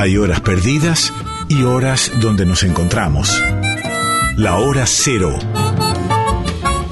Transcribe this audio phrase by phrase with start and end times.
[0.00, 1.12] Hay horas perdidas
[1.48, 3.42] y horas donde nos encontramos.
[4.36, 5.36] La hora cero.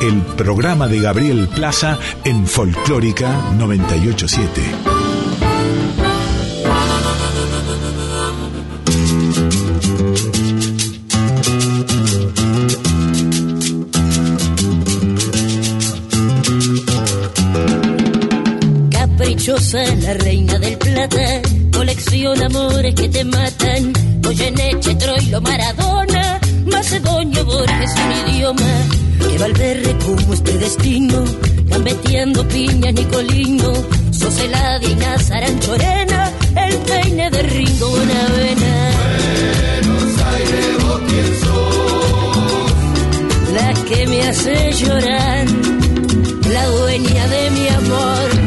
[0.01, 4.61] El programa de Gabriel Plaza en Folclórica 987.
[18.91, 20.76] Caprichosa la reina del
[22.27, 23.93] colección amores que te matan.
[24.23, 28.73] Goyeneche, Troilo, Maradona, Macedonio, Borges, un idioma.
[29.19, 31.25] Que Valverde como este destino,
[31.67, 33.73] gambeteando piñas, Nicolino.
[34.11, 38.91] Sos heladina, Saranchorena, el peine de Ringo, Bonavena.
[39.85, 42.73] Buenos Aires, vos quién sos.
[43.53, 45.47] La que me hace llorar,
[46.53, 48.46] la dueña de mi amor.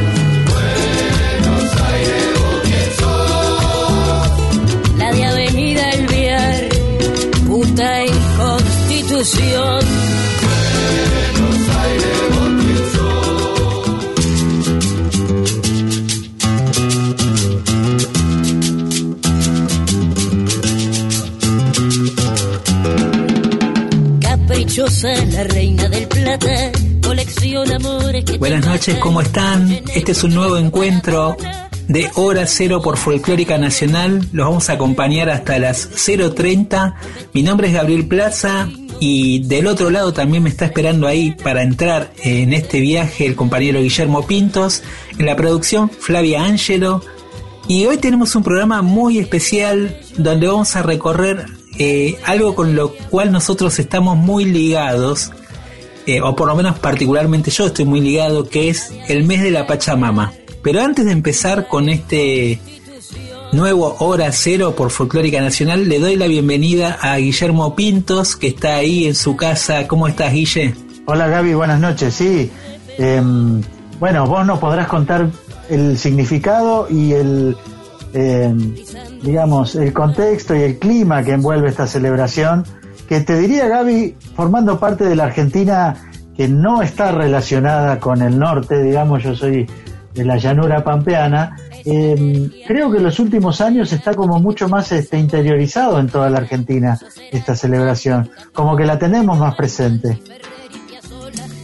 [25.02, 28.98] La reina del plata, colección amores que Buenas noches.
[28.98, 29.72] ¿cómo están?
[29.96, 31.38] Este es un nuevo encuentro
[31.88, 34.28] de Hora Cero por Folclórica Nacional.
[34.34, 36.96] Los vamos a acompañar hasta las 0.30.
[37.34, 38.68] Mi nombre es Gabriel Plaza
[39.00, 43.38] y del otro lado también me está esperando ahí para entrar en este viaje el
[43.38, 44.84] compañero Guillermo Pintos.
[45.18, 47.02] En la producción Flavia Ángelo.
[47.70, 51.46] Y hoy tenemos un programa muy especial donde vamos a recorrer
[51.80, 55.32] eh, algo con lo cual nosotros estamos muy ligados
[56.06, 59.52] eh, o por lo menos particularmente yo estoy muy ligado, que es el mes de
[59.52, 60.34] la Pachamama.
[60.64, 62.60] Pero antes de empezar con este
[63.52, 68.78] nuevo Hora Cero por Folclórica Nacional, le doy la bienvenida a Guillermo Pintos, que está
[68.78, 69.88] ahí en su casa.
[69.88, 70.74] ¿Cómo estás, Guille?
[71.06, 72.14] Hola Gaby, buenas noches.
[72.14, 72.52] Sí,
[72.98, 73.62] em,
[74.00, 75.30] bueno, vos nos podrás contar
[75.70, 77.56] el significado y el,
[78.14, 78.76] em,
[79.22, 82.64] digamos, el contexto y el clima que envuelve esta celebración,
[83.08, 85.96] que te diría Gaby, formando parte de la Argentina
[86.36, 89.68] que no está relacionada con el norte, digamos, yo soy
[90.14, 91.56] de la llanura pampeana,
[91.86, 96.30] em, creo que en los últimos años está como mucho más este, interiorizado en toda
[96.30, 96.98] la Argentina
[97.32, 100.20] esta celebración, como que la tenemos más presente.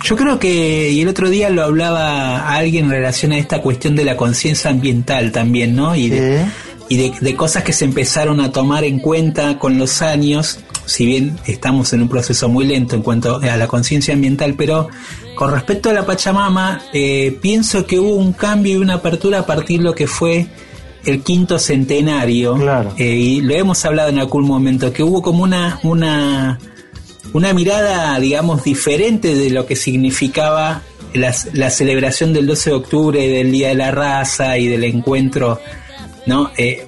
[0.05, 3.95] Yo creo que, y el otro día lo hablaba alguien en relación a esta cuestión
[3.95, 5.95] de la conciencia ambiental también, ¿no?
[5.95, 6.45] Y, de,
[6.89, 11.07] y de, de cosas que se empezaron a tomar en cuenta con los años, si
[11.07, 14.89] bien estamos en un proceso muy lento en cuanto a la conciencia ambiental, pero
[15.33, 19.45] con respecto a la Pachamama, eh, pienso que hubo un cambio y una apertura a
[19.47, 20.45] partir de lo que fue
[21.03, 22.53] el quinto centenario.
[22.57, 22.93] Claro.
[22.99, 26.59] Eh, y lo hemos hablado en algún momento, que hubo como una, una,
[27.35, 33.27] una mirada, digamos, diferente de lo que significaba la, la celebración del 12 de octubre,
[33.27, 35.59] del Día de la Raza y del encuentro,
[36.25, 36.51] ¿no?
[36.55, 36.87] Eh,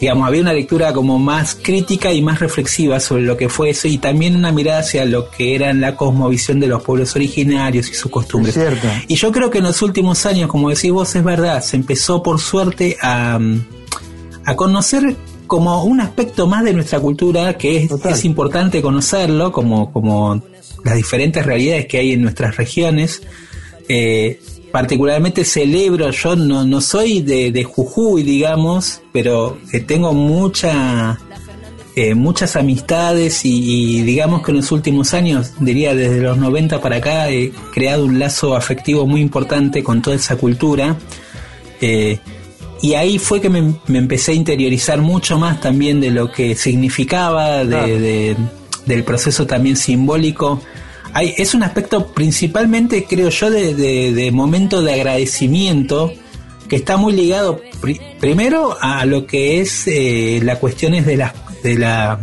[0.00, 3.86] digamos, había una lectura como más crítica y más reflexiva sobre lo que fue eso
[3.86, 7.94] y también una mirada hacia lo que era la cosmovisión de los pueblos originarios y
[7.94, 8.58] sus costumbres.
[9.06, 12.24] Y yo creo que en los últimos años, como decís vos, es verdad, se empezó
[12.24, 13.38] por suerte a,
[14.44, 15.14] a conocer
[15.46, 20.42] como un aspecto más de nuestra cultura que es, importante conocerlo, como, como
[20.84, 23.22] las diferentes realidades que hay en nuestras regiones.
[23.88, 24.40] Eh,
[24.72, 31.18] particularmente celebro, yo no, no soy de, de Jujuy, digamos, pero eh, tengo mucha,
[31.94, 36.80] eh, muchas amistades y, y digamos que en los últimos años, diría desde los 90
[36.82, 40.96] para acá, he creado un lazo afectivo muy importante con toda esa cultura.
[41.80, 42.18] Eh,
[42.82, 46.54] y ahí fue que me, me empecé a interiorizar mucho más también de lo que
[46.54, 48.36] significaba, de, de-
[48.86, 50.60] del proceso también simbólico.
[51.12, 56.12] Hay, es un aspecto principalmente, creo yo, de, de- momento de agradecimiento
[56.68, 61.34] que está muy ligado pri- primero a lo que es eh, las cuestiones de la,
[61.62, 62.20] de la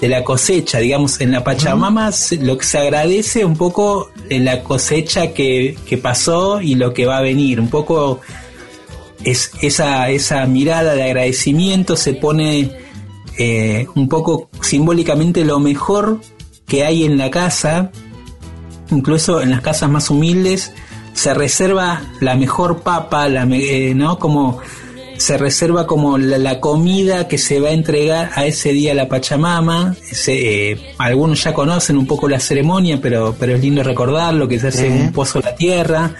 [0.00, 4.44] de la cosecha, digamos, en la Pachamama se- lo que se agradece un poco en
[4.44, 8.20] la cosecha que, que pasó y lo que va a venir, un poco
[9.24, 12.70] es esa, esa mirada de agradecimiento se pone
[13.38, 16.20] eh, un poco simbólicamente lo mejor
[16.66, 17.90] que hay en la casa,
[18.90, 20.72] incluso en las casas más humildes,
[21.14, 24.18] se reserva la mejor papa, la, eh, ¿no?
[24.18, 24.60] Como
[25.18, 28.94] se reserva como la, la comida que se va a entregar a ese día a
[28.94, 29.94] la Pachamama.
[30.10, 34.58] Se- eh, algunos ya conocen un poco la ceremonia, pero, pero es lindo recordarlo, que
[34.58, 34.92] se hace Sí.
[35.02, 36.14] un pozo en la tierra.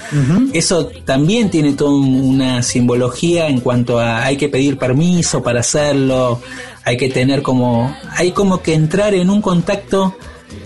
[0.53, 6.41] Eso también tiene toda una simbología en cuanto a hay que pedir permiso para hacerlo,
[6.85, 10.17] hay que tener como, hay como que entrar en un contacto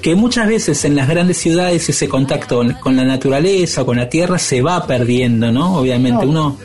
[0.00, 4.38] que muchas veces en las grandes ciudades ese contacto con, la naturaleza, con la tierra
[4.38, 5.76] se va perdiendo, ¿no?
[5.76, 6.30] Obviamente No.
[6.30, 6.56] uno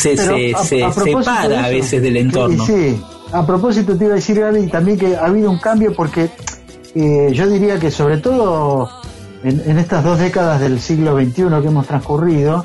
[0.00, 2.64] se, se, a- se a separa a veces del entorno.
[2.66, 3.00] Sí,
[3.32, 6.30] a propósito te iba a decir, Gaby, también que ha habido un cambio porque
[6.94, 8.88] eh, yo diría que sobre todo
[9.44, 11.32] en, en estas dos décadas del siglo XXI
[11.62, 12.64] que hemos transcurrido,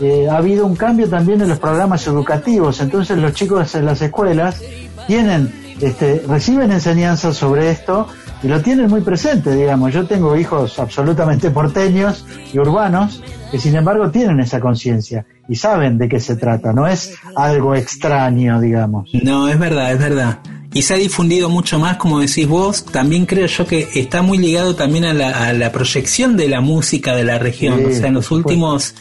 [0.00, 2.80] eh, ha habido un cambio también en los programas educativos.
[2.80, 4.60] Entonces los chicos en las escuelas
[5.06, 8.08] tienen, este, reciben enseñanzas sobre esto
[8.42, 9.92] y lo tienen muy presente, digamos.
[9.92, 15.98] Yo tengo hijos absolutamente porteños y urbanos que sin embargo tienen esa conciencia y saben
[15.98, 19.10] de qué se trata, no es algo extraño, digamos.
[19.22, 20.38] No, es verdad, es verdad.
[20.72, 22.84] Y se ha difundido mucho más, como decís vos.
[22.84, 26.60] También creo yo que está muy ligado también a la, a la proyección de la
[26.60, 27.78] música de la región.
[27.78, 28.94] Sí, o sea, en los últimos,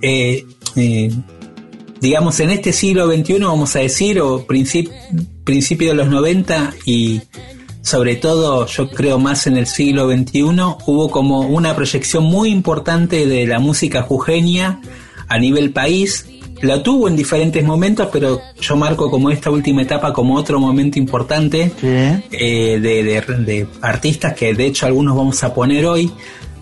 [0.00, 1.10] eh, eh,
[2.00, 4.90] digamos, en este siglo XXI, vamos a decir, o princip-
[5.44, 7.20] principio de los 90 y
[7.82, 10.40] sobre todo yo creo más en el siglo XXI,
[10.86, 14.80] hubo como una proyección muy importante de la música jujeña
[15.28, 16.26] a nivel país.
[16.60, 20.98] La tuvo en diferentes momentos, pero yo marco como esta última etapa como otro momento
[20.98, 21.70] importante
[22.32, 26.10] eh, de, de- de artistas que de hecho algunos vamos a poner hoy,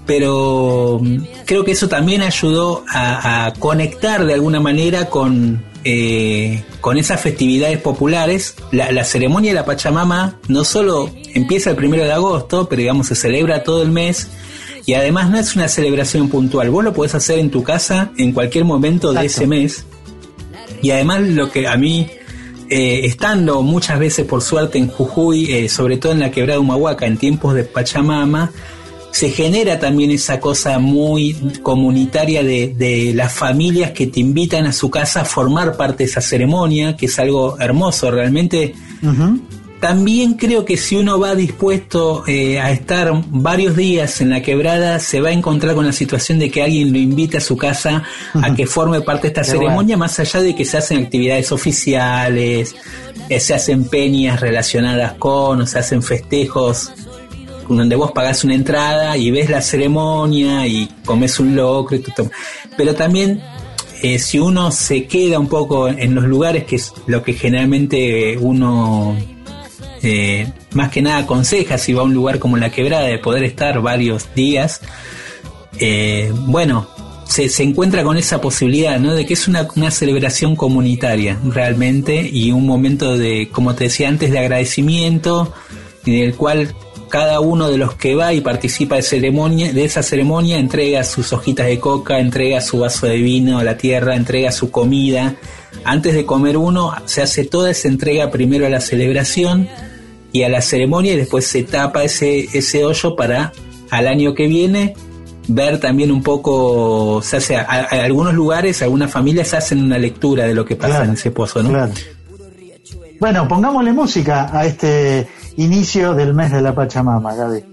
[0.07, 6.65] pero mm, creo que eso también ayudó a, a conectar de alguna manera con, eh,
[6.81, 8.55] con esas festividades populares.
[8.73, 13.09] La, la ceremonia de la Pachamama no solo empieza el primero de agosto, pero digamos
[13.09, 14.29] se celebra todo el mes.
[14.87, 18.33] Y además no es una celebración puntual, vos lo podés hacer en tu casa en
[18.33, 19.85] cualquier momento de ese mes.
[20.81, 22.07] Y además lo que a mí,
[22.71, 27.05] eh, estando muchas veces por suerte en Jujuy, eh, sobre todo en la quebrada Humahuaca,
[27.07, 28.53] en tiempos de Pachamama,
[29.11, 34.73] se genera también esa cosa muy comunitaria de, de las familias que te invitan a
[34.73, 38.75] su casa a formar parte de esa ceremonia, que es algo hermoso realmente.
[39.81, 44.99] También creo que si uno va dispuesto eh, a estar varios días en la quebrada,
[45.01, 48.03] se va a encontrar con la situación de que alguien lo invite a su casa
[48.35, 51.53] a que forme parte de esta Qué ceremonia, más allá de que se hacen actividades
[51.53, 52.75] oficiales,
[53.29, 56.91] eh, se hacen peñas relacionadas con, o se hacen festejos
[57.69, 62.31] donde vos pagás una entrada y ves la ceremonia y comes un locro y todo.
[62.77, 63.43] Pero también
[64.03, 68.37] eh, si uno se queda un poco en los lugares que es lo que generalmente
[68.39, 69.17] uno
[70.03, 73.45] eh, más que nada aconseja si va a un lugar como la quebrada de poder
[73.45, 74.81] estar varios días,
[75.79, 76.89] eh, bueno,
[77.25, 79.15] se, se encuentra con esa posibilidad, ¿no?
[79.15, 84.09] De que es una, una celebración comunitaria realmente y un momento de, como te decía
[84.09, 85.53] antes, de agradecimiento
[86.05, 86.75] en el cual
[87.09, 91.33] cada uno de los que va y participa de ceremonia, de esa ceremonia, entrega sus
[91.33, 95.37] hojitas de coca, entrega su vaso de vino a la tierra, entrega su comida.
[95.85, 99.69] Antes de comer uno, se hace toda esa entrega primero a la celebración
[100.33, 103.53] y a la ceremonia y después se tapa ese, ese hoyo para
[103.91, 104.95] al año que viene
[105.49, 110.45] ver también un poco, se hace, a, a algunos lugares, algunas familias hacen una lectura
[110.45, 111.69] de lo que pasa Claro, en ese pozo, ¿no?
[111.69, 111.93] claro.
[113.19, 115.27] Bueno, pongámosle música a este
[115.57, 117.65] inicio del mes de la Pachamama, Gaby.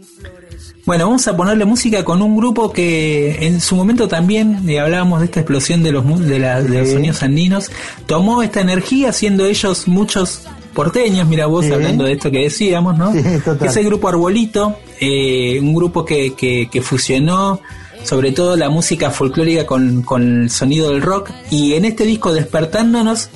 [0.85, 5.19] Bueno, vamos a ponerle música con un grupo que en su momento también, eh, hablábamos
[5.21, 7.71] de esta explosión de los, de, la- de los sonidos andinos,
[8.05, 10.41] tomó esta energía siendo ellos muchos
[10.73, 11.71] porteños, mira vos Sí.
[11.71, 13.13] hablando de esto que decíamos, ¿no?
[13.13, 13.59] Sí, total.
[13.59, 17.61] Que es el grupo Arbolito, eh, un grupo que, que, que fusionó
[18.03, 22.33] sobre todo la música folclórica con, con el sonido del rock y en este disco
[22.33, 23.29] Despertándonos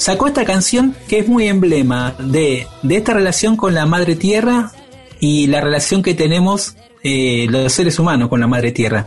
[0.00, 4.72] sacó esta canción que es muy emblema de, de esta relación con la madre tierra
[5.20, 9.06] y la relación que tenemos eh, los seres humanos con la madre tierra.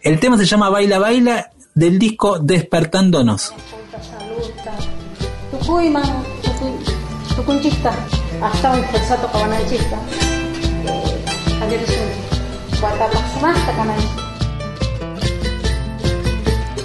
[0.00, 3.52] El tema se llama Baila Baila del disco Despertándonos.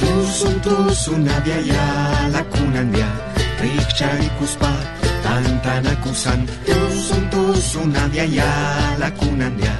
[0.09, 1.85] Tusun tusun abiaya
[2.33, 3.09] lakunandia
[3.61, 4.71] Rikcharikuspa
[5.21, 8.49] tantanakusan Tusun tusun abiaya
[8.97, 9.75] lakunandia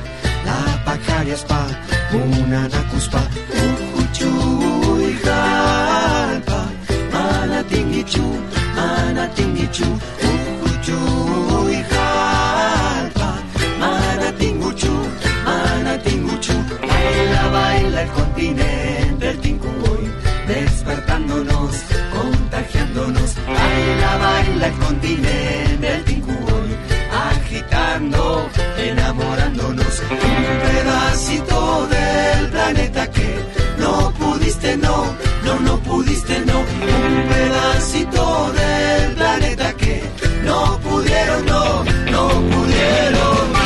[0.45, 1.65] La pacariaspa
[2.13, 3.21] munanakuspa
[3.57, 6.61] Uhuchuy jalpa
[7.09, 8.25] Manatingichu
[8.77, 9.89] manatingichu
[10.29, 13.29] Uhuchuy jalpa
[13.81, 14.93] Manatinguchu
[15.45, 16.55] manatinguchu
[16.85, 18.88] Baila baila el continente
[24.63, 26.75] el continente, el ticún,
[27.11, 33.39] agitando, enamorándonos un pedacito del planeta que
[33.79, 35.05] no pudiste, no,
[35.45, 40.03] no, no pudiste, no, un pedacito del planeta que
[40.43, 43.58] no pudieron, no, no pudieron.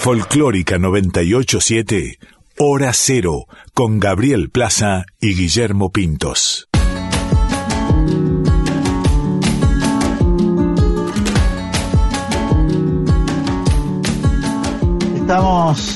[0.00, 2.18] Folclórica 987,
[2.58, 6.70] Hora Cero, con Gabriel Plaza y Guillermo Pintos.
[15.16, 15.94] Estamos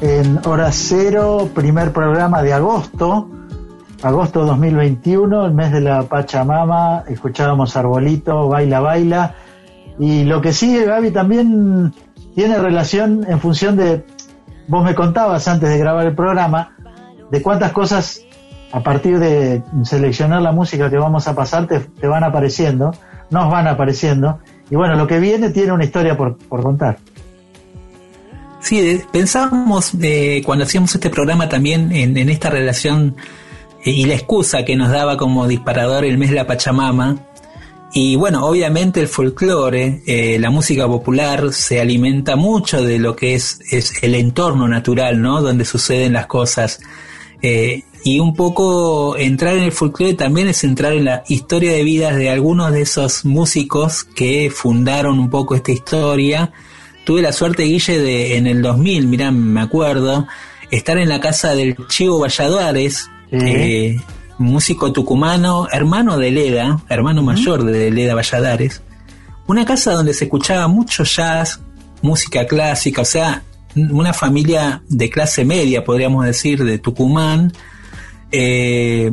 [0.00, 3.28] en Hora Cero, primer programa de agosto,
[4.00, 9.34] agosto 2021, el mes de la Pachamama, escuchábamos Arbolito, Baila, Baila,
[9.98, 11.92] y lo que sigue, Gaby, también
[12.34, 14.04] tiene relación en función de,
[14.68, 16.76] vos me contabas antes de grabar el programa,
[17.30, 18.22] de cuántas cosas
[18.72, 22.92] a partir de seleccionar la música que vamos a pasar te, van apareciendo,
[23.30, 24.38] nos van apareciendo,
[24.70, 26.98] y bueno, lo que viene tiene una historia por, por contar.
[28.60, 33.16] Sí, pensábamos eh, cuando hacíamos este programa también en, esta relación
[33.84, 37.16] eh, y la excusa que nos daba como disparador el mes de la Pachamama.
[37.92, 43.34] Y bueno, obviamente el folclore, eh, la música popular se alimenta mucho de lo que
[43.34, 45.42] es, es el entorno natural, ¿no?
[45.42, 46.80] Donde suceden las cosas.
[48.02, 52.16] y un poco entrar en el folclore también es entrar en la historia de vidas
[52.16, 56.52] de algunos de esos músicos que fundaron un poco esta historia
[57.04, 60.28] tuve la suerte, Guille, de en el 2000, mirá, me acuerdo,
[60.70, 63.96] estar en la casa del Chivo Valladares, eh,
[64.40, 68.82] músico tucumano, hermano de Leda, hermano mayor de Leda Valladares.
[69.46, 71.60] Una casa donde se escuchaba mucho jazz,
[72.00, 73.42] música clásica, o sea,
[73.76, 77.52] una familia de clase media, podríamos decir, de Tucumán.
[78.32, 79.12] Eh,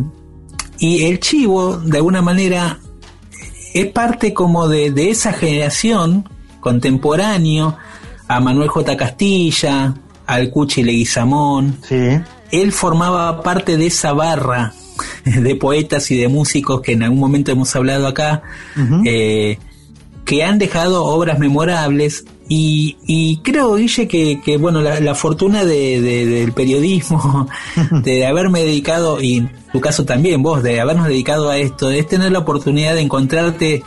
[0.79, 2.79] y el Chivo, de alguna manera,
[3.73, 6.29] es parte como de, de esa generación
[6.61, 7.75] contemporáneo
[8.29, 8.95] a Manuel J.
[8.95, 9.93] Castilla,
[10.25, 11.79] al Cuchi Leguizamón.
[11.81, 12.17] Sí.
[12.49, 14.73] Él formaba parte de esa barra
[15.25, 18.43] de poetas y de músicos que en algún momento hemos hablado acá,
[19.05, 19.57] eh,
[20.25, 27.47] que han dejado obras memorables y, creo, Guille, que, bueno, la, fortuna del periodismo,
[28.03, 32.07] de haberme dedicado, y en tu caso también, vos, de habernos dedicado a esto, es
[32.07, 33.83] tener la oportunidad de encontrarte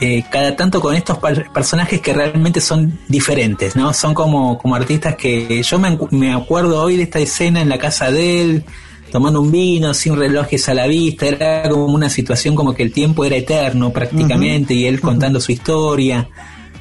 [0.00, 1.18] eh, cada tanto con estos
[1.52, 3.92] personajes que realmente son diferentes, ¿no?
[3.92, 8.10] Son como, como artistas que yo me, acuerdo hoy de esta escena en la casa
[8.10, 8.64] de él,
[9.12, 12.92] tomando un vino, sin relojes a la vista, era como una situación como que el
[12.92, 16.30] tiempo era eterno prácticamente, y él contando su historia.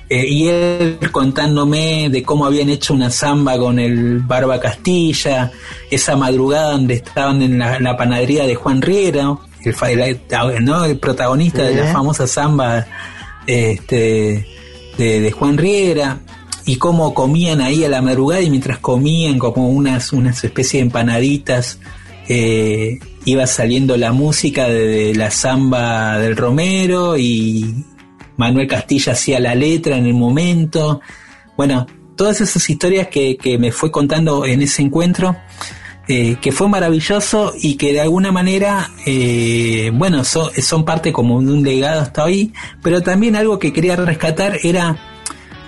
[0.10, 5.52] Eh, y él contándome de cómo habían hecho una samba con el Barba Castilla,
[5.90, 10.86] esa madrugada donde estaban en la, panadería de Juan Riera, el, ¿no?
[10.86, 12.88] el protagonista de la famosa samba
[13.46, 14.48] este,
[14.98, 16.20] de, Juan Riera,
[16.66, 20.88] y cómo comían ahí a la madrugada y mientras comían como unas, unas especies de
[20.88, 21.80] empanaditas,
[22.34, 27.84] eh, iba saliendo la música de, la samba del Romero y
[28.38, 31.02] Manuel Castilla hacía la letra en el momento.
[31.58, 31.86] Bueno,
[32.16, 35.36] todas esas historias que, me fue contando en ese encuentro
[36.08, 41.52] eh, que fue maravilloso y que de alguna manera, eh, bueno, son parte como de
[41.52, 44.98] un legado hasta hoy, pero también algo que quería rescatar era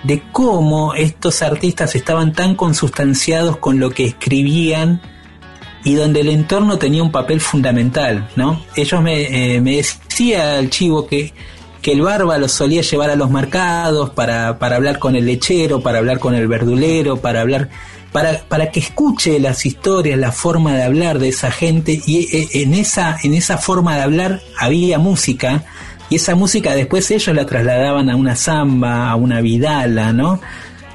[0.02, 5.02] de cómo estos artistas estaban tan consustanciados con lo que escribían
[5.84, 8.64] y donde el entorno tenía un papel fundamental, ¿no?
[8.74, 11.32] Ellos me, eh, me decía el chivo que,
[11.82, 15.82] que el barba los solía llevar a los mercados para, para hablar con el lechero,
[15.82, 17.68] para hablar con el verdulero, para hablar
[18.14, 22.48] para, para que escuche las historias, la forma de hablar de esa gente y eh,
[22.62, 25.64] en esa, en esa forma de hablar había música
[26.08, 30.40] y esa música después ellos la trasladaban a una samba, a una vidala, ¿no?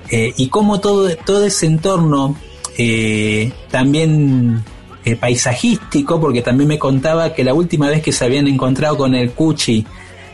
[0.09, 2.37] Eh, y como todo, todo ese entorno
[2.77, 4.63] eh, también
[5.17, 9.31] paisajístico, porque también me contaba que la última vez que se habían encontrado con el
[9.31, 9.85] Cuchi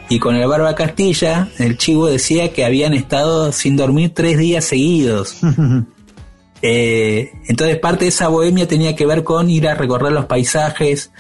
[0.10, 4.66] y con el Barba Castilla, el chivo decía que habían estado sin dormir tres días
[4.66, 5.38] seguidos.
[6.68, 11.12] Eh, entonces parte de esa bohemia tenía que ver con ir a recorrer los paisajes,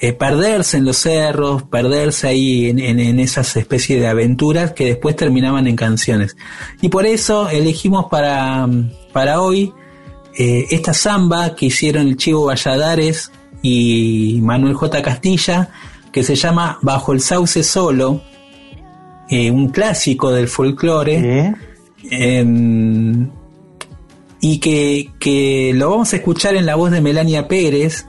[0.00, 5.66] eh, perderse en los cerros, perderse ahí en, esas especies de aventuras que después terminaban
[5.66, 6.36] en canciones.
[6.80, 8.66] Y por eso elegimos para,
[9.12, 9.74] para hoy
[10.38, 13.30] eh, esta samba que hicieron el Chivo Valladares
[13.62, 15.02] y Manuel J.
[15.02, 15.70] Castilla,
[16.12, 18.22] que se llama Bajo el Sauce Solo,
[19.30, 21.54] un clásico del folclore.
[22.10, 23.28] Em,
[24.40, 28.06] y que, lo vamos a escuchar en la voz de Melania Pérez,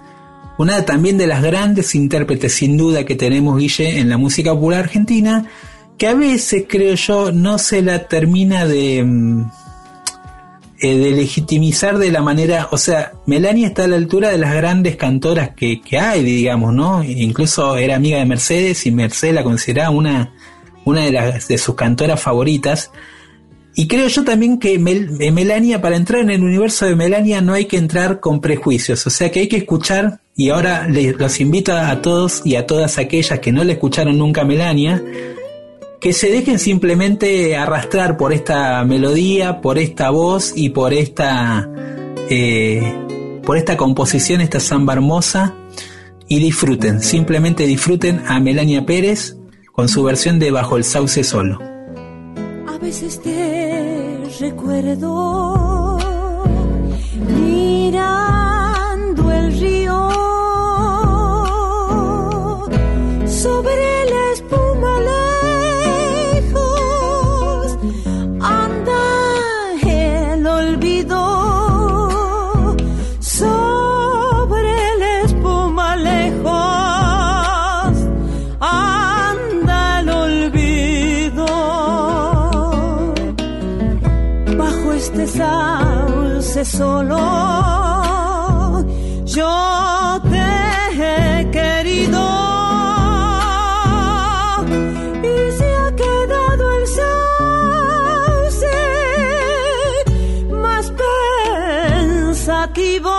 [0.57, 4.81] una también de las grandes intérpretes sin duda que tenemos, Guille, en la música popular
[4.81, 5.45] argentina,
[5.97, 9.49] que a veces, creo yo, no se la termina de, mm,
[10.79, 14.53] eh, de legitimizar de la manera, o sea, Melania está a la altura de las
[14.53, 17.03] grandes cantoras que, que hay, digamos, ¿no?
[17.03, 20.33] Incluso era amiga de Mercedes y Mercedes la consideraba una,
[20.85, 22.91] una de, las, de sus cantoras favoritas
[23.75, 27.53] Y creo yo también que eh, Melania, para entrar en el universo de Melania no
[27.53, 31.39] hay que entrar con prejuicios, o sea que hay que escuchar, y ahora les, los
[31.39, 35.03] invito a todos y a todas aquellas que no le escucharon nunca a Melania,
[35.99, 41.69] que se dejen simplemente arrastrar por esta melodía, por esta voz y por esta,
[42.29, 42.93] eh,
[43.43, 45.55] por esta composición, esta samba hermosa,
[46.27, 49.37] y disfruten, simplemente disfruten a Melania Pérez
[49.71, 51.59] con su versión de Bajo el Sauce Solo.
[52.67, 55.76] A veces te recuerdo
[86.65, 87.17] solo.
[89.25, 90.47] Yo te
[90.99, 92.23] he querido.
[95.23, 98.75] Y se ha quedado el sauce
[100.49, 100.91] más
[102.25, 103.15] pensativo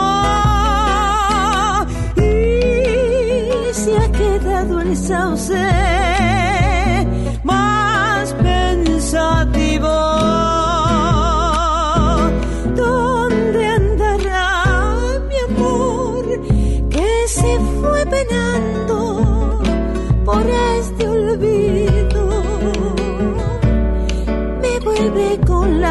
[2.16, 5.66] y se ha quedado el sauce
[7.44, 10.17] más pensativo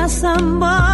[0.07, 0.87] samba.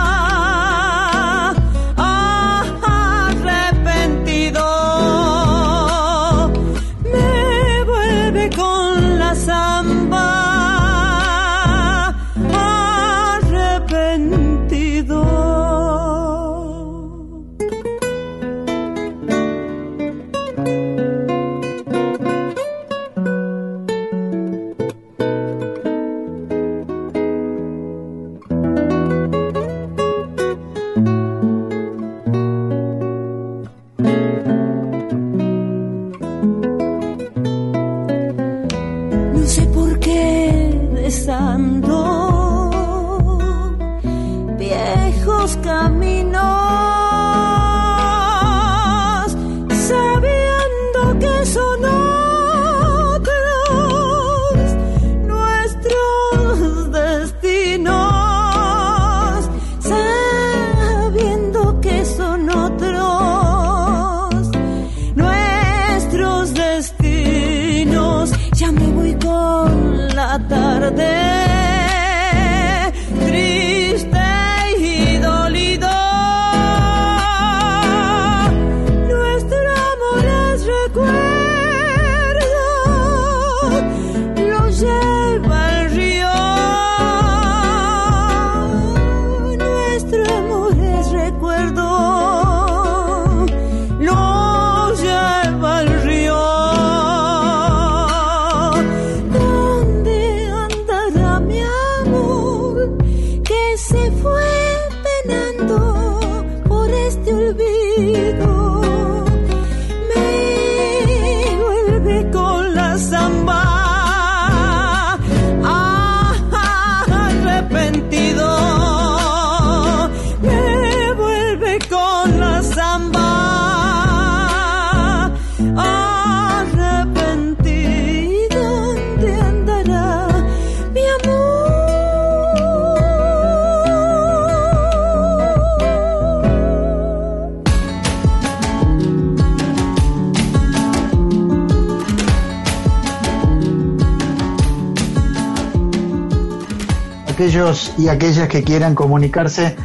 [147.33, 149.75] Aquellos y aquellas que quieran comunicarse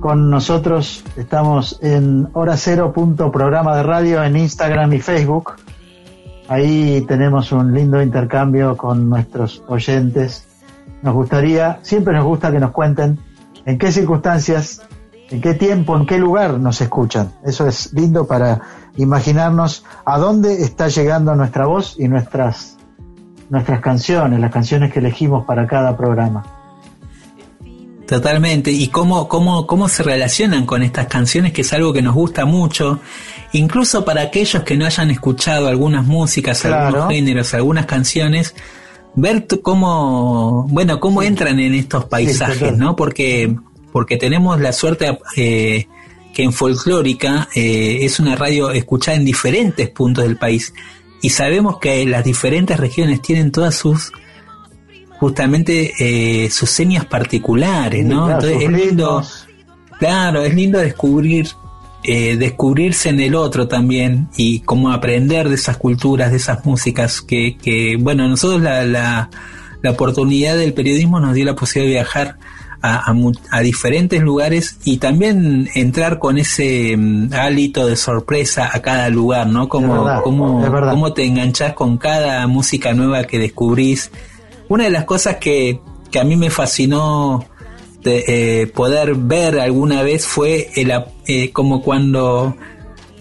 [0.00, 5.56] con nosotros, estamos en hora cero punto programa de radio en Instagram y Facebook.
[6.48, 10.46] Ahí tenemos un lindo intercambio con nuestros oyentes.
[11.02, 13.18] Nos gustaría, siempre nos gusta que nos cuenten
[13.66, 14.80] en qué circunstancias,
[15.28, 17.32] en qué tiempo, en qué lugar nos escuchan.
[17.44, 18.62] Eso es lindo para
[18.96, 22.78] imaginarnos a dónde está llegando nuestra voz y nuestras,
[23.50, 26.57] nuestras canciones, las canciones que elegimos para cada programa.
[28.08, 28.70] Totalmente.
[28.70, 32.46] Y cómo, cómo, cómo se relacionan con estas canciones, que es algo que nos gusta
[32.46, 33.00] mucho.
[33.52, 36.86] Incluso para aquellos que no hayan escuchado algunas músicas, Claro.
[36.86, 38.54] algunos géneros, algunas canciones,
[39.14, 42.96] ver cómo, bueno, cómo entran en estos paisajes, ¿no?
[42.96, 43.54] Porque,
[43.92, 45.86] porque tenemos la suerte eh,
[46.32, 50.72] que en Folclórica eh, es una radio escuchada en diferentes puntos del país
[51.20, 54.12] y sabemos que las diferentes regiones tienen todas sus
[55.18, 58.30] justamente eh, sus señas particulares, ¿no?
[58.30, 59.22] Entonces es lindo,
[59.98, 61.48] claro, es lindo descubrir
[62.04, 67.20] eh, descubrirse en el otro también y como aprender de esas culturas, de esas músicas
[67.20, 69.30] que, que bueno, nosotros la, la,
[69.82, 72.38] la oportunidad del periodismo nos dio la posibilidad de viajar
[72.80, 73.12] a,
[73.50, 79.48] a, diferentes lugares y también entrar con ese mm, hálito de sorpresa a cada lugar,
[79.48, 79.68] ¿no?
[79.68, 84.10] Como, como, te enganchás con cada música nueva que descubrís.
[84.68, 87.44] Una de las cosas que, que a mí me fascinó
[88.02, 90.92] de, eh, poder ver alguna vez fue el,
[91.26, 92.54] eh, como cuando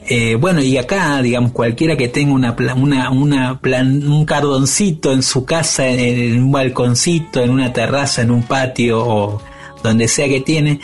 [0.10, 5.22] eh, bueno, y acá, digamos, cualquiera que tenga una, una, una plan, un cardoncito en
[5.22, 9.42] su casa, en, un balconcito, en una terraza, en un patio o
[9.84, 10.80] donde sea que tiene,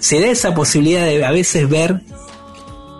[0.00, 2.00] se da esa posibilidad de a veces ver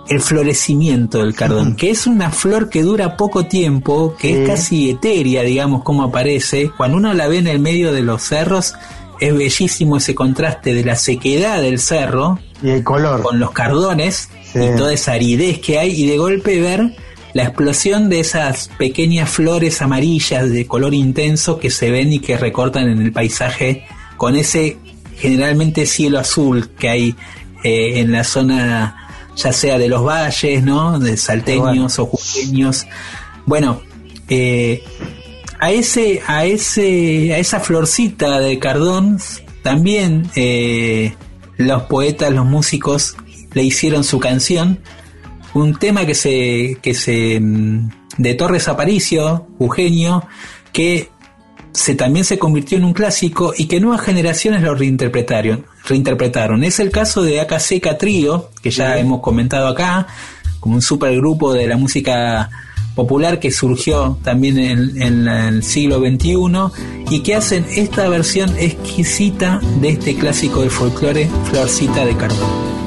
[0.09, 4.91] el florecimiento del cardón, que es una flor que dura poco tiempo, que es casi
[4.91, 6.71] etérea, digamos, como aparece.
[6.77, 8.75] Cuando uno la ve en el medio de los cerros,
[9.21, 13.23] es bellísimo ese contraste de la sequedad del cerro y el color.
[13.23, 16.95] con los cardones y toda esa aridez que hay y de golpe ver
[17.33, 22.37] la explosión de esas pequeñas flores amarillas de color intenso que se ven y que
[22.37, 23.85] recortan en el paisaje
[24.17, 24.79] con ese
[25.17, 27.17] generalmente cielo azul que hay
[27.65, 29.04] eh, en la zona
[29.37, 30.99] ya sea de los valles, ¿no?
[30.99, 32.87] De salteños o jujeños.
[33.47, 33.81] Bueno,
[34.29, 34.83] eh,
[35.61, 39.19] a ese, a ese, a esa florcita de Cardón
[39.63, 41.15] también eh,
[41.57, 43.17] los poetas, los músicos
[43.55, 44.81] le hicieron su canción,
[45.55, 50.27] un tema que se, que se mm, de Torres Aparicio, Eugenio,
[50.73, 51.09] que
[51.73, 55.65] se, también se convirtió en un clásico y que nuevas generaciones lo reinterpretaron.
[55.87, 56.65] Reinterpretaron.
[56.65, 60.07] Es el caso de AKC Trío, que ya hemos comentado acá,
[60.61, 62.51] como un supergrupo de la música
[62.95, 66.35] popular que surgió también en, en, el siglo XXI
[67.11, 72.84] y que hacen esta versión exquisita de este clásico de folclore, Florcita de Cardón.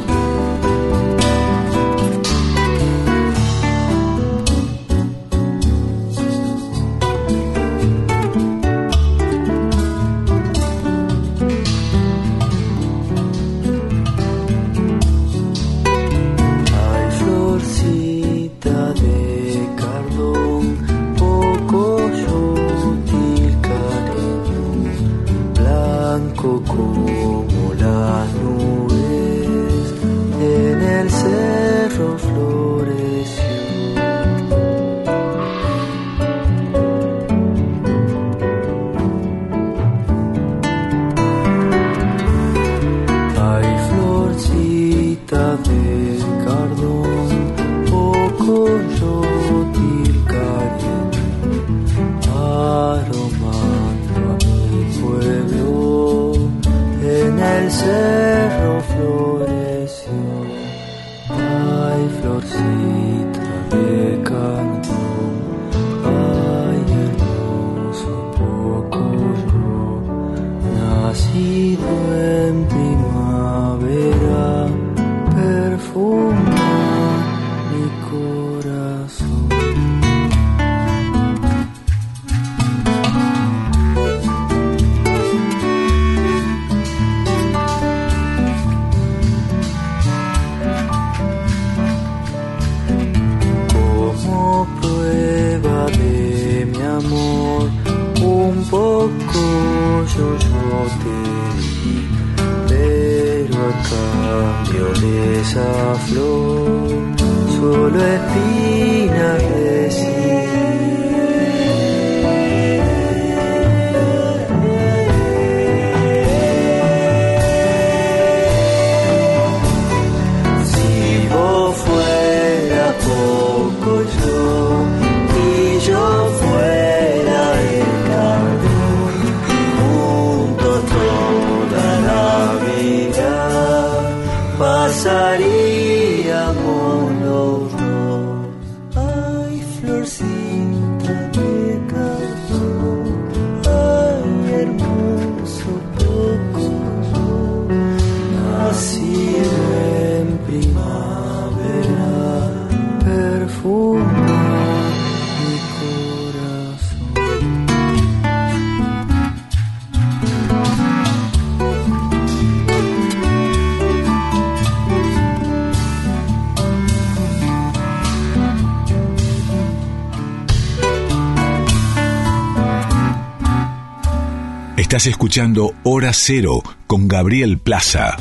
[174.87, 178.15] Estás escuchando Hora Cero con Gabriel Plaza.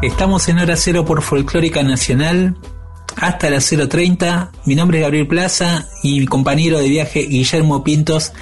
[0.00, 2.56] Estamos en Hora Cero por Folclórica Nacional
[3.16, 4.50] hasta las 0.30.
[4.64, 8.32] Mi nombre es Gabriel Plaza y mi compañero de viaje Guillermo Pintos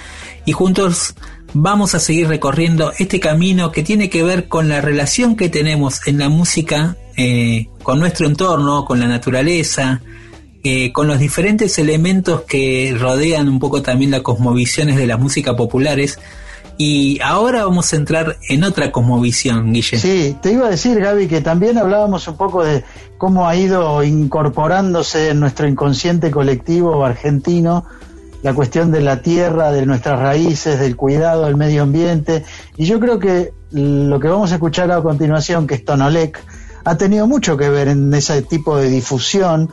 [0.44, 1.14] y juntos
[1.54, 6.06] vamos a seguir recorriendo este camino que tiene que ver con la relación que tenemos
[6.06, 10.00] en la música eh, con nuestro entorno, con la naturaleza,
[10.62, 15.56] eh, con los diferentes elementos que rodean un poco también las cosmovisiones de la música
[15.56, 16.20] populares.
[16.76, 19.98] Y ahora vamos a entrar en otra cosmovisión, Guille.
[19.98, 22.84] Sí, te iba a decir, Gaby, que también hablábamos un poco de
[23.18, 27.84] cómo ha ido incorporándose en nuestro inconsciente colectivo argentino
[28.42, 32.44] la cuestión de la tierra, de nuestras raíces, del cuidado del medio ambiente.
[32.76, 36.40] Y yo creo que lo que vamos a escuchar a continuación, que es Tonolec,
[36.84, 39.72] ha tenido mucho que ver en ese tipo de difusión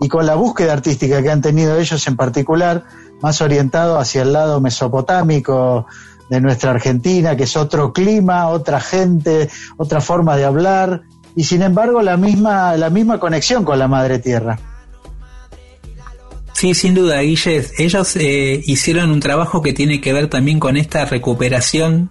[0.00, 2.84] y con la búsqueda artística que han tenido ellos en particular,
[3.20, 5.86] más orientado hacia el lado mesopotámico
[6.30, 11.02] de nuestra Argentina, que es otro clima, otra gente, otra forma de hablar,
[11.36, 14.58] y sin embargo la misma, la misma conexión con la madre tierra.
[16.52, 17.64] Sí, sin duda, Guille.
[17.78, 22.10] Ellos eh, hicieron un trabajo que tiene que ver también con esta recuperación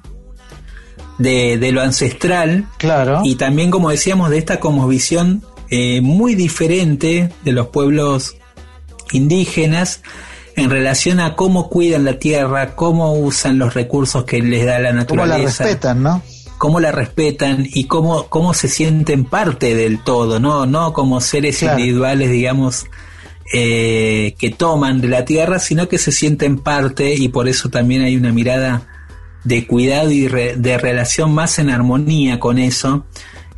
[1.20, 2.66] de, lo ancestral.
[2.78, 3.22] Claro.
[3.24, 8.38] Y también, como decíamos, de esta como visión eh, muy diferente de los pueblos
[9.12, 10.02] indígenas
[10.56, 14.92] en relación a cómo cuidan la tierra, cómo usan los recursos que les da la
[14.92, 15.64] naturaleza.
[15.64, 16.22] Cómo la respetan, ¿no?
[16.58, 20.66] Cómo la respetan y cómo, cómo se sienten parte del todo, ¿no?
[20.66, 22.88] No como seres individuales, digamos,
[23.54, 28.02] eh, que toman de la tierra, sino que se sienten parte y por eso también
[28.02, 28.99] hay una mirada
[29.50, 33.06] de cuidado y de relación más en armonía con eso.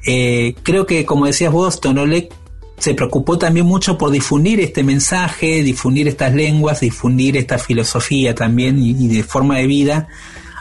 [0.08, 2.34] Eh, creo que, como decías vos, Tonolek
[2.78, 8.80] se preocupó también mucho por difundir este mensaje, difundir estas lenguas, difundir esta filosofía también
[8.82, 10.08] y, de forma de vida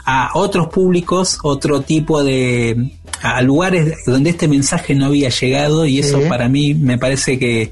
[0.05, 2.91] a otros públicos, otro tipo de
[3.21, 7.71] a lugares donde este mensaje no había llegado y eso para mí me parece que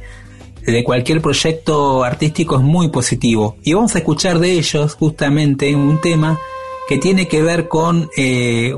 [0.66, 3.58] de cualquier proyecto artístico es muy positivo.
[3.64, 6.40] Y vamos a escuchar de ellos justamente un tema
[6.90, 8.74] que tiene que ver con, eh,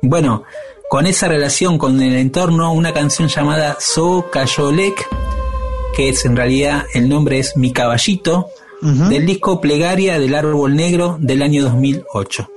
[0.00, 0.44] bueno,
[0.88, 5.06] con esa relación con el entorno, una canción llamada So Cayolek,
[5.94, 8.48] que es en realidad el nombre es Mi Caballito,
[8.80, 12.48] del disco Plegaria del Árbol Negro del año 2008.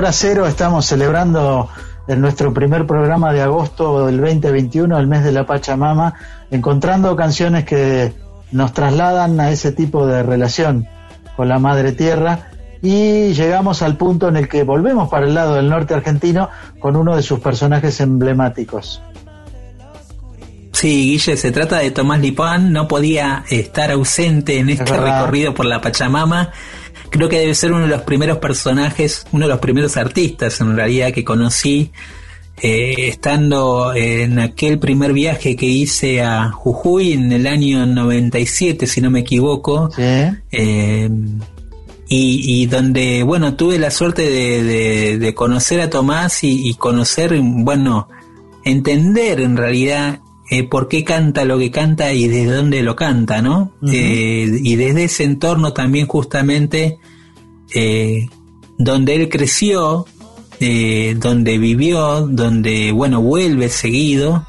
[0.00, 1.68] Hora cero estamos celebrando
[2.08, 6.14] en nuestro primer programa de agosto del 2021, el mes de la Pachamama,
[6.50, 8.14] encontrando canciones que
[8.50, 10.88] nos trasladan a ese tipo de relación
[11.36, 12.48] con la Madre Tierra
[12.80, 16.48] y llegamos al punto en el que volvemos para el lado del norte argentino
[16.78, 19.02] con uno de sus personajes emblemáticos.
[20.72, 25.66] Sí, Guille, se trata de Tomás Lipán, no podía estar ausente en este recorrido por
[25.66, 26.52] la Pachamama.
[27.20, 30.74] Creo que debe ser uno de los primeros personajes, uno de los primeros artistas en
[30.74, 31.90] realidad que conocí
[32.62, 39.02] eh, estando en aquel primer viaje que hice a Jujuy en el año 97, si
[39.02, 39.90] no me equivoco.
[39.98, 41.10] Eh,
[42.08, 48.08] y, donde, bueno, tuve la suerte de, conocer a Tomás y, conocer, bueno,
[48.64, 50.20] entender en realidad
[50.50, 53.72] eh, por qué canta lo que canta y desde dónde lo canta, ¿no?
[53.90, 56.98] Eh, y desde ese entorno también justamente
[57.74, 58.28] eh,
[58.76, 60.06] donde él creció,
[60.58, 64.46] donde vivió, donde, bueno, vuelve seguido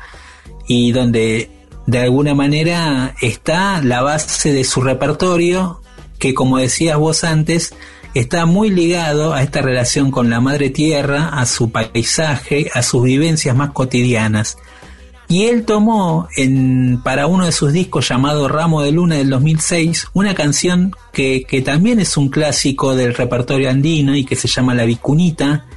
[0.68, 1.50] y donde
[1.88, 5.82] de alguna manera está la base de su repertorio
[6.22, 7.74] que como decías vos antes,
[8.14, 13.04] está muy ligado a esta relación con la madre tierra, a su paisaje, a sus
[13.04, 14.58] vivencias más cotidianas.
[15.32, 20.10] Y él tomó en, para uno de sus discos llamado Ramo de Luna del 2006
[20.12, 24.76] una canción que, que también es un clásico del repertorio andino y que se llama
[24.76, 25.68] La Vicunita,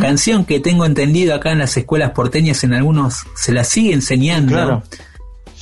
[0.00, 4.82] canción que tengo entendido acá en las escuelas porteñas en algunos se la sigue enseñando.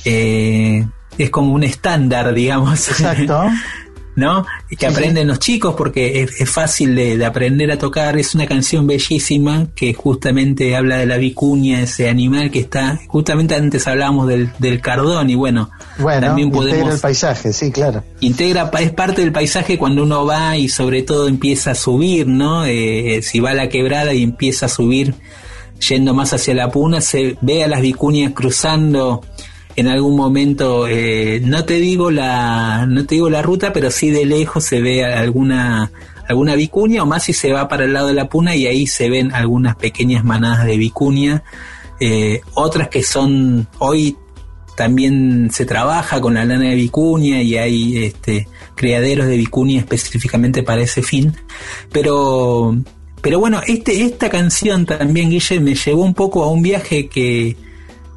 [0.05, 0.83] Eh,
[1.19, 2.89] es como un estándar, digamos.
[2.89, 3.47] Exacto.
[4.15, 4.45] ¿no?
[4.77, 8.17] Que aprenden los chicos porque es, fácil de, aprender a tocar.
[8.17, 13.55] Es una canción bellísima que justamente habla de la vicuña, ese animal que está, justamente
[13.55, 16.77] antes hablábamos del, del cardón y bueno, también podemos...
[16.77, 18.03] Integra el paisaje, sí, claro.
[18.19, 22.65] Integra, es parte del paisaje cuando uno va y sobre todo empieza a subir, ¿no?
[22.65, 25.13] Eh, si va a la quebrada y empieza a subir
[25.87, 29.21] yendo más hacia la puna, se ve a las vicuñas cruzando
[29.75, 34.09] en algún momento, eh, no te digo la, no te digo la ruta, pero sí
[34.09, 35.91] de lejos se ve alguna,
[36.27, 38.87] alguna vicuña, o más si se va para el lado de la puna y ahí
[38.87, 41.43] se ven algunas pequeñas manadas de vicuña,
[41.99, 44.15] eh, otras que son, hoy
[44.77, 50.63] también se trabaja con la lana de vicuña y hay este, criaderos de vicuña específicamente
[50.63, 51.33] para ese fin,
[51.91, 52.77] pero,
[53.21, 57.57] pero bueno, este, esta canción también, Guille, me llevó un poco a un viaje que,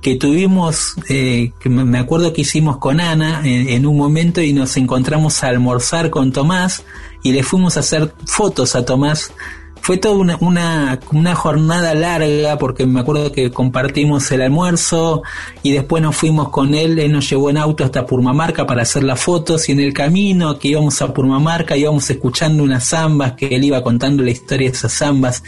[0.00, 4.76] que tuvimos, eh, que me acuerdo que hicimos con Ana en, un momento y nos
[4.76, 6.84] encontramos a almorzar con Tomás
[7.22, 9.32] y le fuimos a hacer fotos a Tomás.
[9.80, 15.22] Fue toda una, una, una, jornada larga porque me acuerdo que compartimos el almuerzo
[15.62, 19.04] y después nos fuimos con él, él nos llevó en auto hasta Purmamarca para hacer
[19.04, 23.46] las fotos y en el camino que íbamos a Purmamarca íbamos escuchando unas zambas que
[23.46, 25.42] él iba contando la historia de esas zambas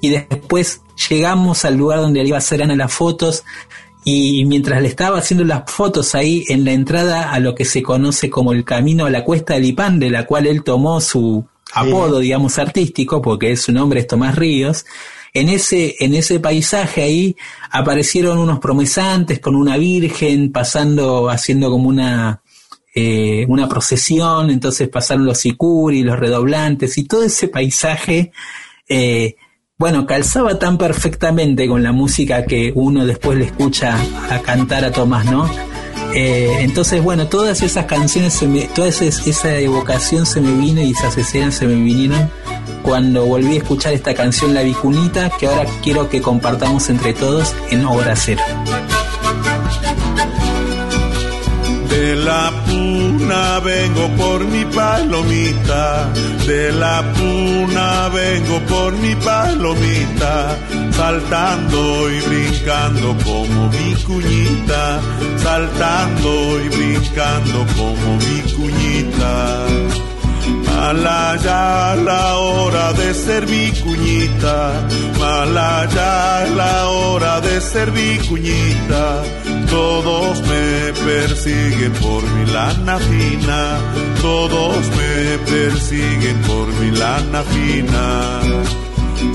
[0.00, 3.44] y después llegamos al lugar donde él iba a hacer Ana las fotos
[4.04, 7.82] y mientras le estaba haciendo las fotos ahí en la entrada a lo que se
[7.82, 11.46] conoce como el camino a la cuesta del Ipán, de la cual él tomó su
[11.72, 14.84] apodo, digamos, artístico, porque su nombre es Tomás Ríos,
[15.32, 17.36] en ese, en ese paisaje ahí
[17.70, 22.42] aparecieron unos promesantes con una virgen pasando, haciendo como una,
[22.94, 28.30] eh, una procesión, entonces pasaron los sicuri, los redoblantes y todo ese paisaje
[28.88, 29.34] eh,
[29.76, 33.96] bueno, calzaba tan perfectamente con la música que uno después le escucha
[34.30, 35.50] a cantar a Tomás, ¿no?
[36.14, 40.92] Eh, entonces, bueno, todas esas canciones, se me, toda esa, evocación se me vino y
[40.92, 42.30] esas escenas se me vinieron
[42.84, 47.52] cuando volví a escuchar esta canción La Vicunita, que ahora quiero que compartamos entre todos
[47.70, 48.42] en Obra Cero.
[53.62, 56.12] Vengo por mi palomita,
[56.46, 60.56] de la puna vengo por mi palomita,
[60.92, 65.00] saltando y brincando como mi cuñita,
[65.38, 69.66] saltando y brincando como mi cuñita.
[70.66, 74.58] Mala ya la hora de ser mi cuñita,
[75.18, 79.22] mala ya la hora de ser mi cuñita
[79.74, 83.62] todos me persiguen por mi lana fina,
[84.22, 88.06] todos me persiguen por mi lana fina.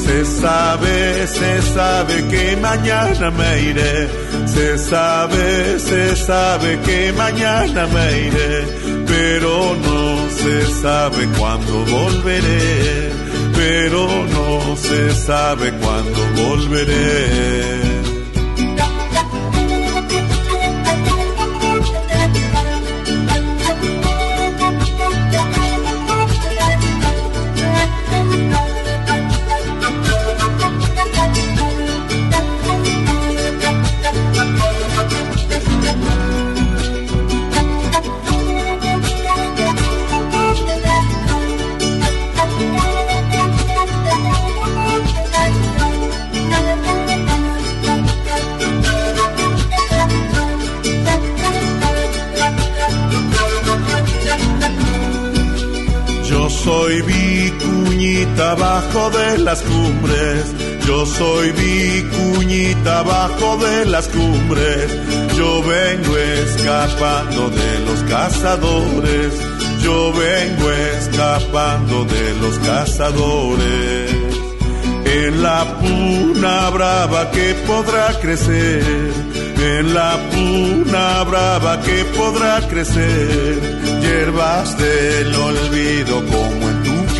[0.06, 4.08] Se sabe, se sabe que mañana me iré,
[4.46, 8.56] se sabe, se sabe que mañana me iré,
[9.08, 9.99] pero no
[10.42, 13.12] se sabe cuándo volveré,
[13.56, 17.59] pero no se sabe cuándo volveré.
[58.40, 60.46] Vicuñita bajo de las cumbres.
[60.88, 64.98] Yo soy vicuñita bajo de las cumbres.
[65.36, 69.34] Yo vengo escapando de los cazadores.
[69.82, 74.16] Yo vengo escapando de los cazadores.
[75.06, 78.84] En la puna brava que podrá crecer,
[79.58, 83.60] en la puna brava que podrá crecer,
[84.02, 86.69] hierbas del olvido como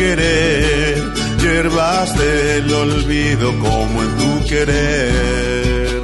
[0.00, 6.00] querer, hierbas del olvido como en tu querer.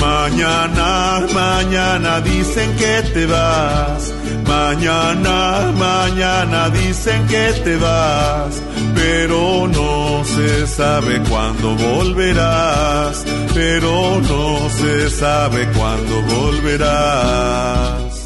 [0.00, 4.14] Mañana, mañana dicen que te vas,
[4.46, 8.62] mañana, mañana dicen que te vas
[8.94, 13.24] pero no se sabe cuándo volverás,
[13.54, 18.16] pero no se sabe cuándo volverás.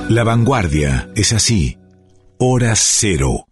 [0.08, 1.76] la vanguardia es así.
[2.38, 3.46] Hora cero.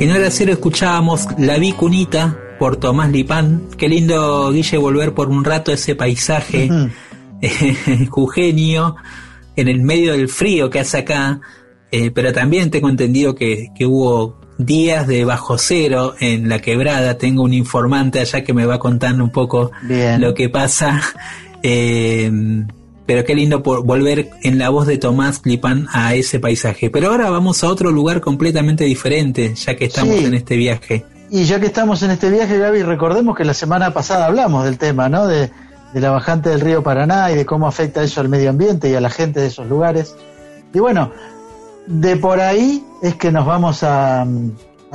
[0.00, 3.62] En hora cero escuchábamos La Vicunita por Tomás Lipán.
[3.76, 6.70] Qué lindo, Guille, volver por un rato ese paisaje
[8.08, 8.94] jugenio
[9.56, 11.40] en el medio del frío que hace acá.
[11.90, 17.18] Eh, pero también tengo entendido que, que hubo días de bajo cero en la quebrada.
[17.18, 21.02] Tengo un informante allá que me va contando un poco lo que pasa.
[21.60, 22.30] Eh,
[23.08, 26.90] pero qué lindo por volver en la voz de Tomás Clipán a ese paisaje.
[26.90, 31.06] Pero ahora vamos a otro lugar completamente diferente, ya que estamos en este viaje.
[31.30, 34.76] Y ya que estamos en este viaje, Gaby, recordemos que la semana pasada hablamos del
[34.76, 35.26] tema, ¿no?
[35.26, 35.50] De,
[35.94, 38.94] de la bajante del río Paraná y de cómo afecta eso al medio ambiente y
[38.94, 40.14] a la gente de esos lugares.
[40.74, 41.10] Y bueno,
[41.86, 44.26] de por ahí es que nos vamos a,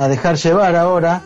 [0.08, 1.22] dejar llevar ahora,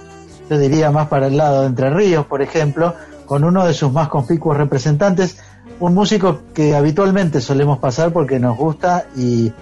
[0.49, 2.95] yo diría más para el lado de Entre Ríos, por ejemplo,
[3.27, 5.37] con uno de sus más conspicuos representantes,
[5.81, 9.53] un músico que habitualmente solemos pasar porque nos gusta y,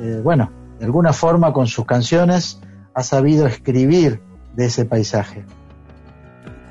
[0.00, 2.60] eh, bueno, de alguna forma con sus canciones
[2.94, 4.20] ha sabido escribir
[4.54, 5.44] de ese paisaje.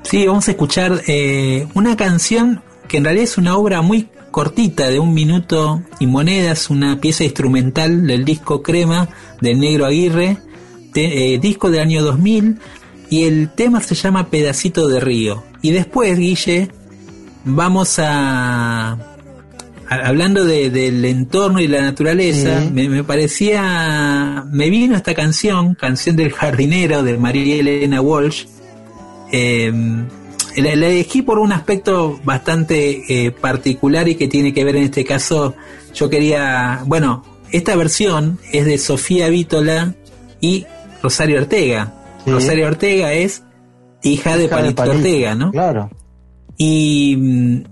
[0.02, 4.88] Sí, vamos a escuchar eh, una canción que en realidad es una obra muy cortita
[4.88, 9.08] de un minuto y monedas, una pieza instrumental del disco Crema
[9.40, 10.38] del Negro Aguirre,
[10.94, 12.58] eh, disco del año 2000,
[13.08, 15.42] y el tema se llama Pedacito de Río.
[15.62, 16.70] Y después, Guille,
[17.46, 18.98] vamos a...
[19.88, 27.02] hablando del entorno y la naturaleza, me, parecía, me vino esta canción, canción del jardinero
[27.02, 28.46] de María Elena Walsh,
[29.32, 29.72] eh,
[30.56, 35.04] la, elegí por un aspecto bastante eh, particular y que tiene que ver en este
[35.04, 35.54] caso.
[35.94, 39.94] Yo quería, bueno, esta versión es de Sofía Vítola
[40.40, 40.66] y
[41.02, 41.92] Rosario Ortega.
[42.26, 43.42] Rosario Ortega es
[44.02, 45.52] hija, de Palito, Ortega, ¿no?
[45.52, 45.90] Claro.
[46.56, 47.64] Y, mm,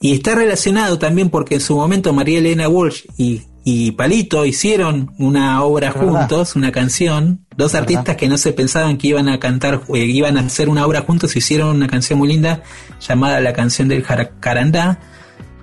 [0.00, 5.12] y está relacionado también porque en su momento María Elena Walsh y y Palito hicieron
[5.18, 9.82] una obra juntos, una canción, dos artistas que no se pensaban que iban a cantar,
[9.92, 12.62] eh, iban a hacer una obra juntos, hicieron una canción muy linda
[13.06, 14.02] llamada La canción del
[14.40, 15.00] Carandá.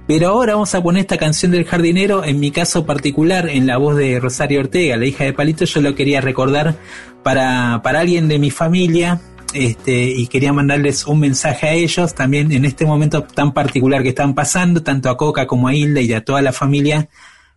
[0.07, 3.77] Pero ahora vamos a poner esta canción del jardinero, en mi caso particular, en la
[3.77, 6.75] voz de Rosario Ortega, la hija de Palito, yo lo quería recordar
[7.23, 9.19] para, para alguien de mi familia,
[9.55, 14.09] este, y quería mandarles un mensaje a ellos también en este momento tan particular que
[14.09, 17.07] están pasando, tanto a Coca como a Hilda y a toda la familia,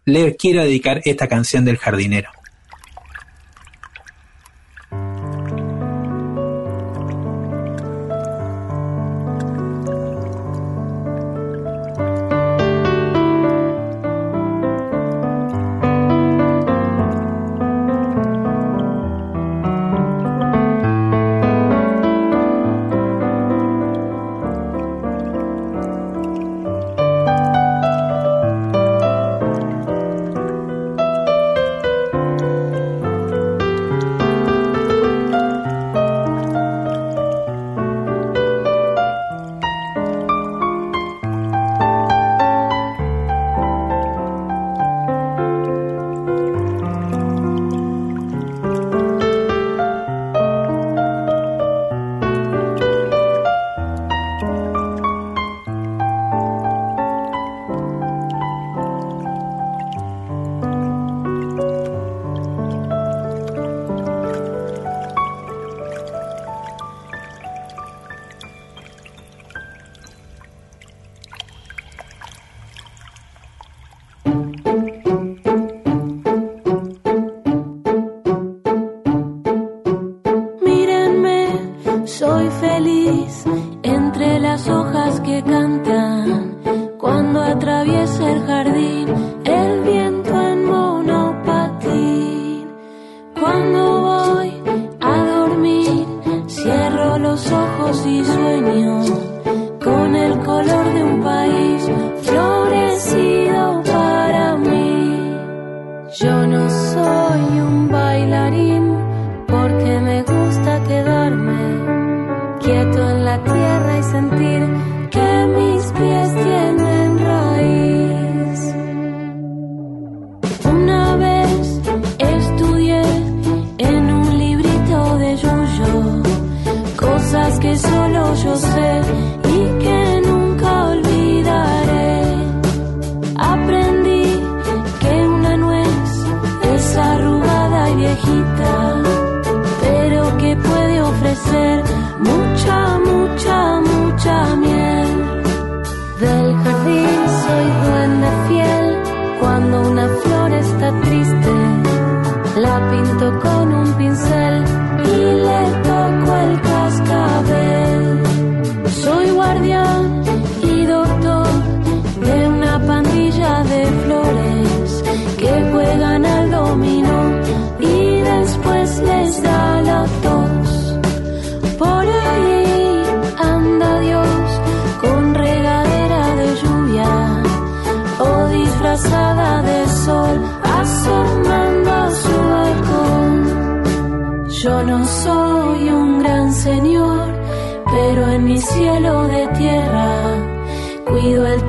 [0.05, 2.31] le quiero dedicar esta canción del jardinero.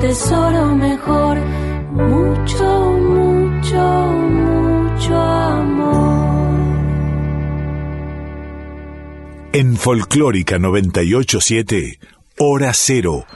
[0.00, 1.38] Tesoro mejor.
[1.92, 3.82] Mucho, mucho,
[4.38, 6.60] mucho amor.
[9.52, 11.98] En Folclórica 987,
[12.38, 13.26] Hora Cero.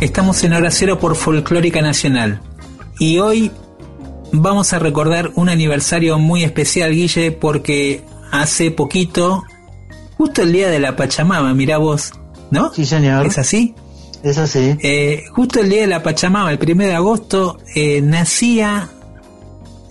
[0.00, 2.40] Estamos en Hora Cero por Folclórica Nacional.
[2.98, 3.50] Y hoy
[4.32, 9.44] vamos a recordar un aniversario muy especial, Guille, porque hace poquito,
[10.16, 12.12] justo el día de la Pachamama, mirá vos,
[12.50, 12.72] ¿no?
[12.72, 13.26] Sí, señor.
[13.26, 13.74] ¿Es así?
[14.22, 14.76] Es así.
[14.82, 18.88] Eh, justo el día de la Pachamama, el primero de agosto, eh, nacía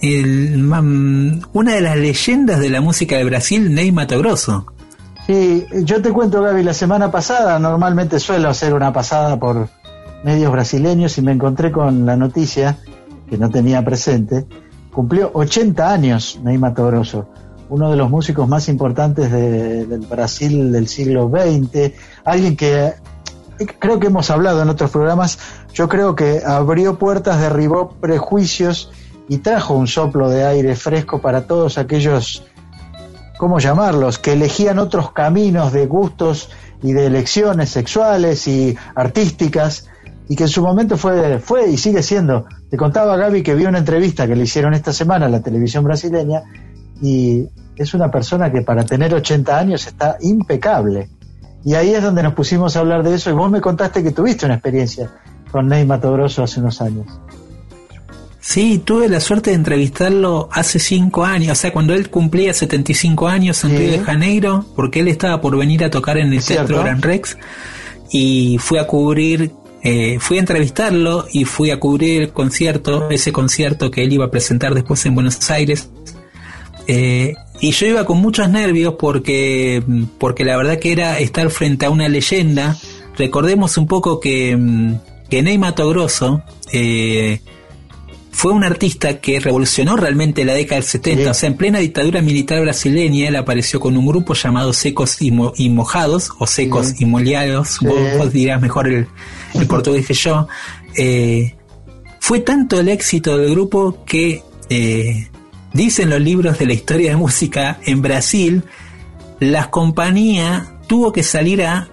[0.01, 4.65] el, mam- una de las leyendas de la música de Brasil, Ney Mato Grosso.
[5.27, 9.69] Sí, yo te cuento, Gaby, la semana pasada, normalmente suelo hacer una pasada por
[10.23, 12.77] medios brasileños y me encontré con la noticia
[13.31, 14.45] que no tenía presente.
[14.93, 17.29] Cumplió 80 años Neymar Grosso,
[17.69, 21.93] uno de los músicos más importantes de- del Brasil del siglo XX,
[22.25, 22.93] alguien que eh,
[23.79, 25.39] creo que hemos hablado en otros programas,
[25.73, 28.91] yo creo que abrió puertas, derribó prejuicios
[29.29, 32.43] y trajo un soplo de aire fresco para todos aquellos
[33.39, 34.19] ¿cómo llamarlos?
[34.19, 36.49] Que elegían otros caminos de gustos
[36.83, 39.87] y de elecciones sexuales y artísticas
[40.27, 42.45] y que en su momento fue, fue y sigue siendo.
[42.71, 45.83] Te contaba Gaby que vi una entrevista que le hicieron esta semana a la televisión
[45.83, 46.41] brasileña
[47.01, 47.45] y
[47.75, 51.09] es una persona que para tener 80 años está impecable.
[51.65, 54.11] Y ahí es donde nos pusimos a hablar de eso y vos me contaste que
[54.11, 55.09] tuviste una experiencia
[55.51, 57.07] con Ney Mato Grosso hace unos años.
[58.39, 63.27] Sí, tuve la suerte de entrevistarlo hace cinco años, o sea, cuando él cumplía 75
[63.27, 63.77] años en Sí.
[63.77, 66.83] Río de Janeiro, porque él estaba por venir a tocar en el Teatro cierto.
[66.83, 67.37] Gran Rex,
[68.11, 69.51] y fui a cubrir,
[69.83, 74.25] eh, fui a entrevistarlo y fui a cubrir el concierto, ese concierto que él iba
[74.25, 75.89] a presentar después en Buenos Aires.
[76.87, 79.83] Eh, y yo iba con muchos nervios porque,
[80.19, 82.77] porque la verdad que era estar frente a una leyenda.
[83.17, 84.95] Recordemos un poco que, mm,
[85.29, 87.39] que Ney Mato Grosso eh,
[88.31, 91.23] fue un artista que revolucionó realmente la década del 70.
[91.23, 91.29] Sí.
[91.29, 95.31] O sea, en plena dictadura militar brasileña, él apareció con un grupo llamado Secos y,
[95.31, 96.95] Mo- y Mojados, o Secos Sí.
[96.99, 97.85] y Molhados, Sí.
[97.85, 99.07] vos, vos dirás mejor el,
[99.53, 100.47] el portugués que yo.
[100.97, 101.55] Eh,
[102.19, 105.27] fue tanto el éxito del grupo que eh,
[105.73, 108.63] dicen los libros de la historia de música en Brasil,
[109.39, 111.89] las compañías tuvo que salir a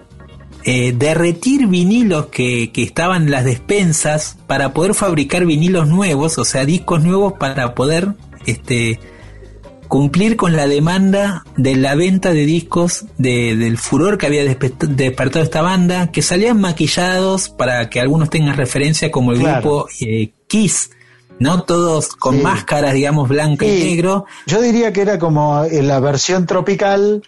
[0.71, 6.45] eh, derretir vinilos que, que estaban en las despensas para poder fabricar vinilos nuevos, o
[6.45, 8.09] sea, discos nuevos para poder
[8.45, 8.99] este,
[9.87, 14.77] cumplir con la demanda de la venta de discos de- del furor que había despe-
[14.87, 19.61] despertado esta banda, que salían maquillados para que algunos tengan referencia como el Claro.
[19.61, 20.91] grupo eh, Kiss,
[21.39, 21.63] ¿no?
[21.63, 22.41] Todos con Sí.
[22.43, 24.25] máscaras, digamos, blanca y negro.
[24.45, 27.23] Yo diría que era como eh, la versión tropical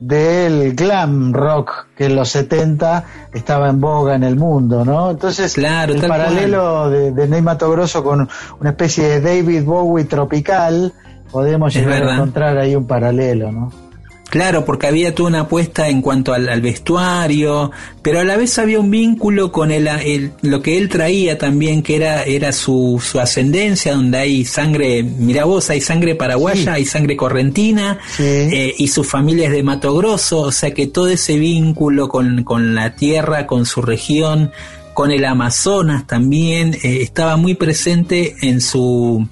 [0.00, 5.10] del glam rock que en los 70 estaba en boga en el mundo, ¿no?
[5.10, 8.28] Entonces, Claro, el paralelo de, de Ney Mato Grosso con
[8.60, 10.92] una especie de David Bowie tropical
[11.30, 13.87] podemos llegar a encontrar ahí un paralelo, ¿no?
[14.30, 17.70] Claro, porque había toda una apuesta en cuanto al, al vestuario,
[18.02, 21.82] pero a la vez había un vínculo con el, el- lo que él traía también,
[21.82, 26.68] que era, era su, su ascendencia, donde hay sangre, mira vos, hay sangre paraguaya, Sí.
[26.68, 28.22] hay sangre correntina, Sí.
[28.22, 32.44] eh, y su familia es de Mato Grosso, o sea que todo ese vínculo con,
[32.44, 34.50] con la tierra, con su región,
[34.92, 39.26] con el Amazonas también, eh, estaba muy presente en su...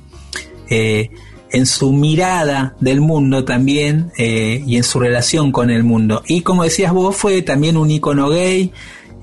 [0.70, 1.11] eh,
[1.57, 6.22] en su mirada del mundo también eh, y en su relación con el mundo.
[6.26, 8.72] Y como decías vos, fue también un icono gay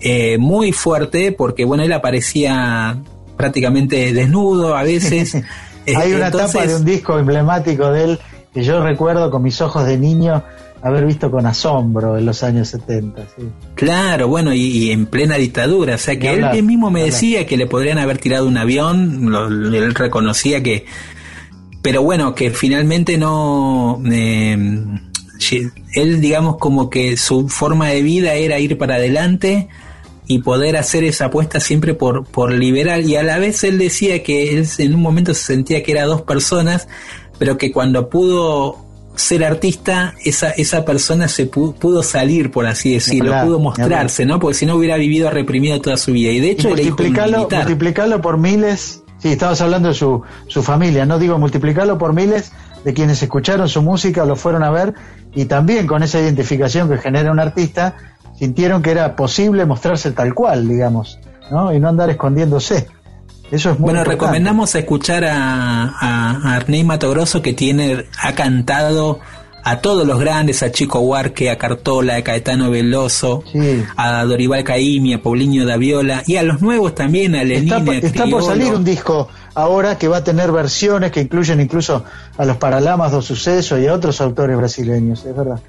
[0.01, 2.97] eh, muy fuerte porque, bueno, él aparecía
[3.37, 5.35] prácticamente desnudo a veces.
[5.85, 8.19] Hay Eh, una entonces- tapa de un disco emblemático de él
[8.53, 10.43] que yo recuerdo con mis ojos de niño
[10.81, 13.21] haber visto con asombro en los años 70.
[13.35, 13.43] sí.
[13.75, 17.01] Claro, bueno, y, y en plena dictadura, o sea que él, hablar, él mismo me
[17.01, 17.13] hablar.
[17.13, 20.85] decía que le podrían haber tirado un avión, lo- él reconocía que,
[21.83, 24.57] pero bueno, que finalmente no, eh,
[25.95, 29.67] él digamos como que su forma de vida era ir para adelante
[30.25, 34.23] y poder hacer esa apuesta siempre por, por liberal y a la vez él decía
[34.23, 36.87] que él en un momento se sentía que era dos personas,
[37.37, 38.77] pero que cuando pudo
[39.15, 44.39] ser artista, esa, esa persona se pu- pudo, salir, por así decirlo, pudo mostrarse, ¿no?
[44.39, 46.31] Porque si no hubiera vivido reprimido toda su vida.
[46.31, 51.17] Y de hecho Y multiplicarlo por miles, sí, estabas hablando de su, su familia, no
[51.17, 52.51] digo multiplicarlo por miles
[52.83, 54.93] de quienes escucharon su música, lo fueron a ver
[55.33, 57.95] y también con esa identificación que genera un artista,
[58.37, 61.17] sintieron que era posible mostrarse tal cual, digamos,
[61.49, 61.73] ¿no?
[61.73, 62.87] Y no andar escondiéndose.
[63.49, 64.09] Eso es muy Bueno, importante.
[64.11, 69.19] recomendamos escuchar a, a, a Arnei Mato Grosso que tiene, ha cantado
[69.65, 73.83] a todos los grandes, a Chico Huarque, a Cartola, a Caetano Veloso, Sí.
[73.95, 78.25] a Dorival Caymmi, a Paulinho Daviola y a los nuevos también, a Lenin, Está, está
[78.27, 82.03] por salir un disco ahora que va a tener versiones que incluyen incluso
[82.37, 85.59] a los Paralamas do Suceso y a otros autores brasileños, es verdad.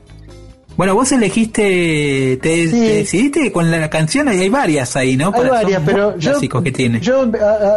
[0.77, 2.71] Bueno, vos elegiste, te, Sí.
[2.73, 5.27] te decidiste con la canción, y hay varias ahí, ¿no?
[5.27, 7.01] Hay Para- varias, pero yo, que tiene.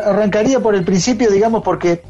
[0.06, 2.02] arrancaría por el principio, digamos, porque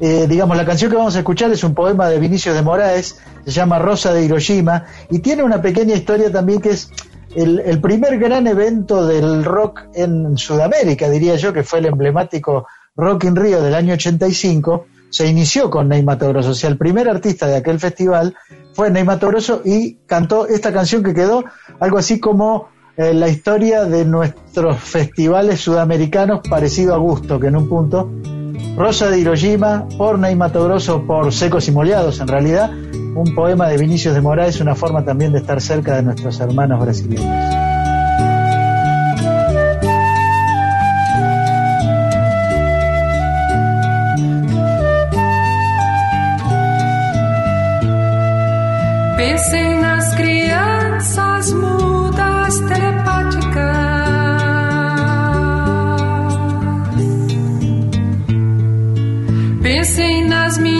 [0.00, 3.20] eh, digamos la canción que vamos a escuchar es un poema de Vinicius de Moraes,
[3.44, 6.90] se llama Rosa de Hiroshima, y tiene una pequeña historia también que es
[7.34, 12.66] el, primer gran evento del rock en Sudamérica, diría yo, que fue el emblemático
[12.96, 16.78] Rock in Rio del año 85, se inició con Ney Mato Grosso, o sea, el
[16.78, 18.36] primer artista de aquel festival
[18.72, 21.44] fue Ney Mato Grosso y cantó esta canción que quedó
[21.80, 27.56] algo así como eh, la historia de nuestros festivales sudamericanos parecido a gusto, que en
[27.56, 28.10] un punto
[28.76, 32.70] Rosa de Hiroshima, por Ney Mato Grosso, por Secos y Moleados, en realidad,
[33.14, 36.80] un poema de Vinicius de Moraes, una forma también de estar cerca de nuestros hermanos
[36.80, 37.54] brasileños.
[59.84, 60.73] Pensem nas meninas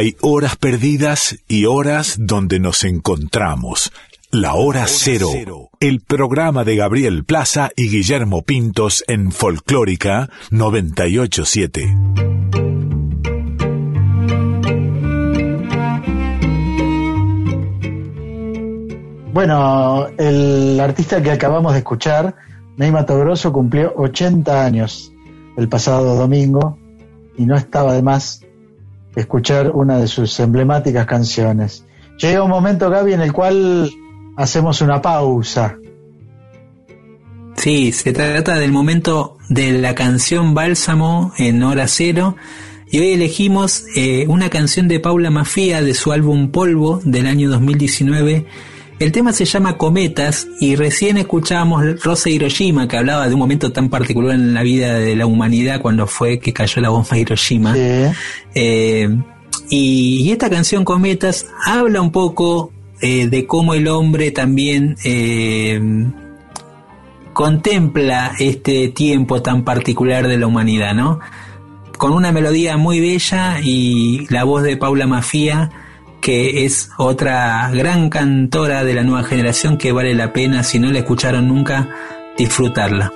[0.00, 3.92] Hay horas perdidas y horas donde nos encontramos.
[4.30, 5.28] La hora cero.
[5.78, 11.94] El programa de Gabriel Plaza y Guillermo Pintos en Folclórica 987.
[19.34, 22.34] Bueno, el artista que acabamos de escuchar
[22.78, 25.12] Ney Grosso cumplió 80 años
[25.58, 26.78] el pasado domingo
[27.36, 28.46] y no estaba de más
[29.16, 31.84] escuchar una de sus emblemáticas canciones.
[32.18, 33.90] Llega un momento, Gaby, en el cual
[34.36, 35.78] hacemos una pausa.
[37.56, 42.36] Sí, se trata del momento de la canción Bálsamo en hora cero.
[42.90, 47.50] Y hoy elegimos eh, una canción de Paula Mafia de su álbum Polvo del año
[47.50, 48.46] 2019.
[49.00, 53.72] El tema se llama Cometas y recién escuchábamos Rosa Hiroshima que hablaba de un momento
[53.72, 57.74] tan particular en la vida de la humanidad cuando fue que cayó la bomba Hiroshima.
[58.54, 59.08] Eh,
[59.70, 65.80] y, esta canción Cometas habla un poco eh, de cómo el hombre también eh,
[67.32, 71.20] contempla este tiempo tan particular de la humanidad, ¿no?
[71.96, 75.70] Con una melodía muy bella y la voz de Paula Mafia,
[76.20, 80.90] que es otra gran cantora de la nueva generación que vale la pena, si no
[80.90, 81.88] la escucharon nunca,
[82.36, 83.12] disfrutarla.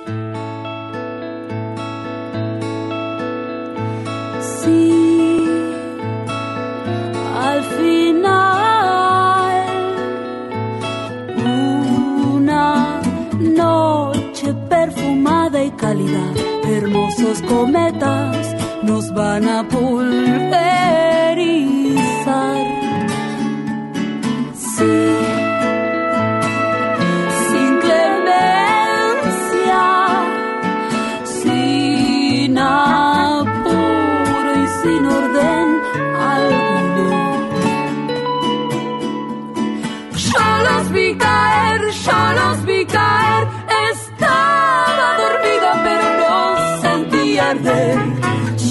[16.67, 21.04] hermosos cometas nos van a pulverizar.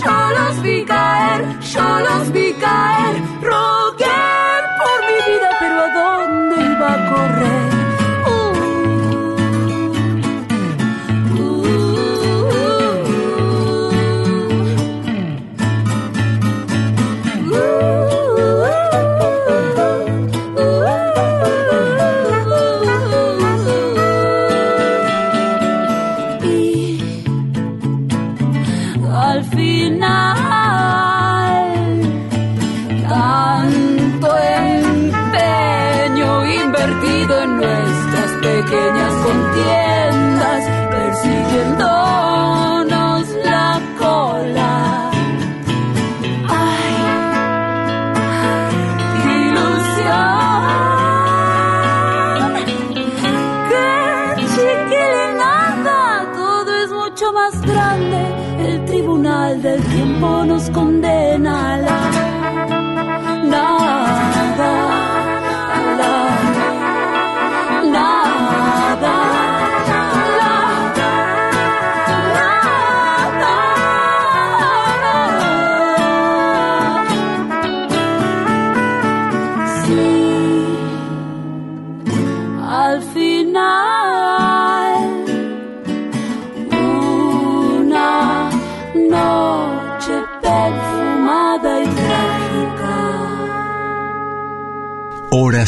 [0.00, 3.03] Yo los vi caer, yo los vi caer.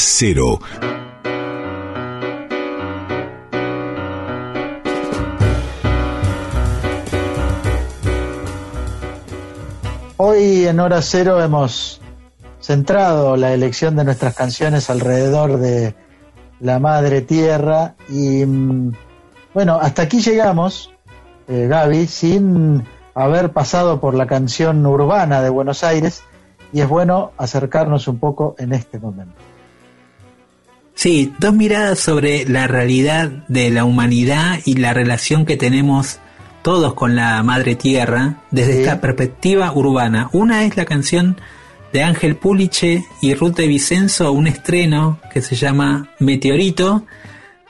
[0.06, 0.60] Cero.
[10.18, 12.00] Hoy en Hora Cero hemos
[12.60, 15.94] centrado la elección de nuestras canciones alrededor de
[16.60, 18.92] la Madre Tierra y mm,
[19.54, 20.94] bueno, hasta aquí llegamos,
[21.48, 22.84] eh, Gaby, sin
[23.14, 26.22] haber pasado por la canción urbana de Buenos Aires
[26.72, 29.55] y es bueno acercarnos un poco en este momento.
[30.96, 36.20] Sí, dos miradas sobre la realidad de la humanidad y la relación que tenemos
[36.62, 40.30] todos con la madre tierra desde esta perspectiva urbana.
[40.32, 41.38] Una es la canción
[41.92, 47.04] de Ángel Puliche y Ruth de Vicenzo, un estreno que se llama Meteorito,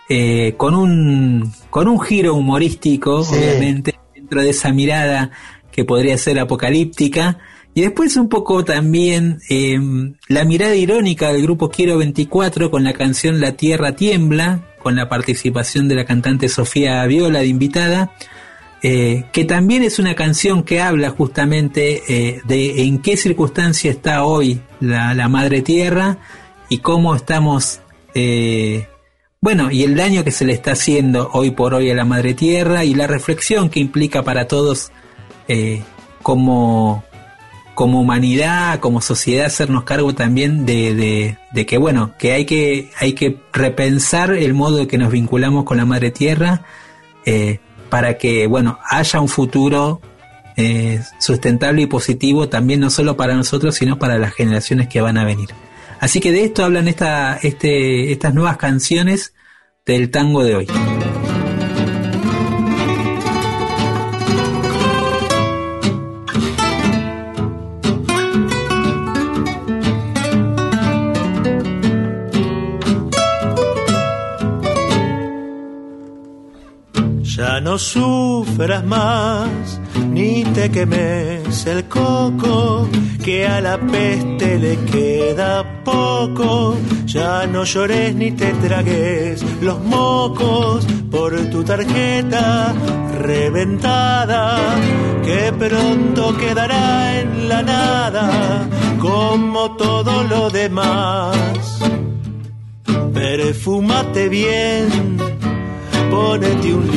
[0.08, 5.32] eh, con, un, con un giro humorístico, obviamente, dentro de esa mirada
[5.72, 7.38] que podría ser apocalíptica
[7.76, 12.94] y después un poco también em, la mirada irónica del grupo Quiero 24 con la
[12.94, 18.14] canción La Tierra Tiembla, con la participación de la cantante Sofía Viola de invitada,
[18.82, 24.24] eh, que también es una canción que habla justamente eh, de en qué circunstancia está
[24.24, 26.16] hoy la, Madre Tierra
[26.70, 27.80] y cómo estamos,
[28.14, 28.88] eh,
[29.42, 32.32] bueno, y el daño que se le está haciendo hoy por hoy a la Madre
[32.32, 34.92] Tierra y la reflexión que implica para todos
[36.22, 37.04] como
[37.76, 43.12] como humanidad, como sociedad, hacernos cargo también de, de, que, bueno, que hay, que hay
[43.12, 46.62] que repensar el modo de que nos vinculamos con la Madre Tierra
[47.26, 47.60] eh,
[47.90, 50.00] para que, bueno, haya un futuro
[50.56, 55.18] eh, sustentable y positivo también no solo para nosotros, sino para las generaciones que van
[55.18, 55.50] a venir.
[56.00, 59.34] Así que de esto hablan esta, este, estas nuevas canciones
[59.84, 60.66] del tango de hoy.
[77.76, 79.78] No sufras más,
[80.10, 82.88] ni te quemes el coco,
[83.22, 86.74] que a la peste le queda poco.
[87.04, 92.74] Ya no llores ni te tragues los mocos por tu tarjeta
[93.20, 94.58] reventada,
[95.22, 98.66] que pronto quedará en la nada,
[98.98, 101.36] como todo lo demás.
[103.12, 105.18] Perfúmate bien,
[106.10, 106.90] ponete un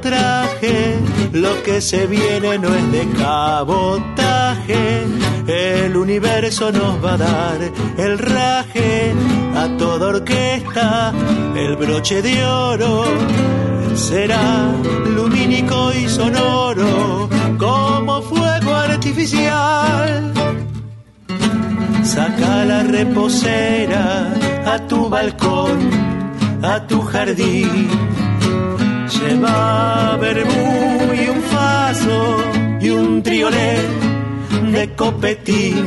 [0.00, 0.98] traje,
[1.32, 5.04] lo que se viene no es de cabotaje,
[5.46, 7.58] el universo nos va a dar
[7.96, 9.14] el raje,
[9.56, 11.12] a toda orquesta
[11.54, 13.04] el broche de oro,
[13.94, 14.70] será
[15.06, 20.32] lumínico y sonoro, como fuego artificial.
[22.02, 24.32] Saca la reposera
[24.66, 25.78] a tu balcón,
[26.62, 28.23] a tu jardín.
[29.26, 32.36] Lleva vermú y un faso
[32.80, 33.88] y un triolet
[34.70, 35.86] de copetín.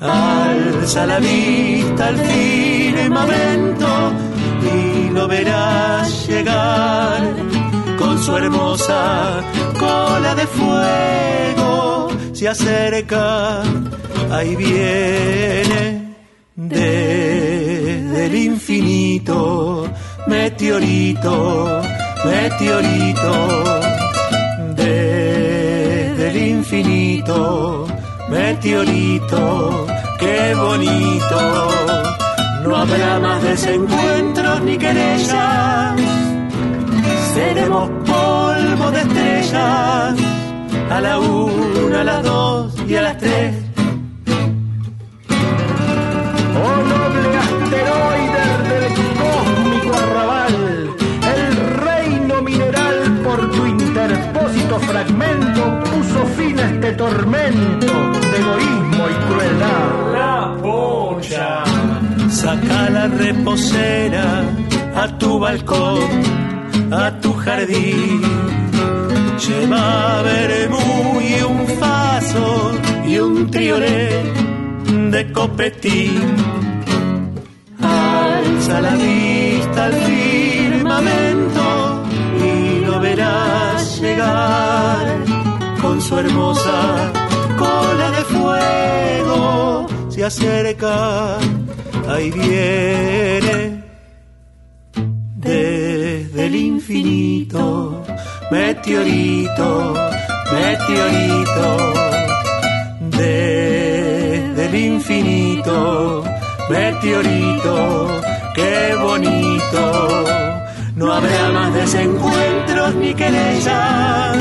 [0.00, 3.86] Alza la vista al firmamento
[4.74, 7.22] y lo verás llegar
[7.98, 9.40] con su hermosa
[9.78, 12.08] cola de fuego.
[12.32, 13.62] Se acerca,
[14.32, 16.16] ahí viene
[16.56, 19.88] desde el infinito,
[20.26, 21.82] meteorito,
[22.24, 23.48] meteorito,
[24.74, 27.86] desde el infinito,
[28.28, 29.86] meteorito,
[30.18, 31.70] qué bonito.
[32.62, 36.00] No habrá más desencuentros ni querellas,
[37.34, 40.14] seremos polvo de estrellas,
[40.90, 43.65] a la una, a las dos y a las tres
[54.96, 57.92] fragmento puso fin a este tormento
[58.30, 59.88] de egoísmo y crueldad.
[60.12, 61.64] La pocha.
[62.30, 64.42] Saca la reposera
[64.94, 66.00] a tu balcón,
[66.90, 68.22] a tu jardín.
[69.44, 72.72] Lleva vermú y un faso
[73.06, 74.24] y un triolet
[75.10, 76.36] de copetín.
[77.82, 80.35] Alza la vista al firmamento
[84.00, 85.24] llegar
[85.80, 87.12] con su hermosa
[87.58, 89.86] cola de fuego.
[90.10, 91.38] Se acerca,
[92.08, 93.84] ahí viene
[95.36, 98.02] desde el infinito,
[98.50, 99.94] meteorito,
[100.52, 101.76] meteorito,
[103.00, 106.24] desde el infinito,
[106.70, 108.08] meteorito,
[108.54, 110.05] qué bonito.
[110.96, 114.36] No habrá más desencuentros ni querellas,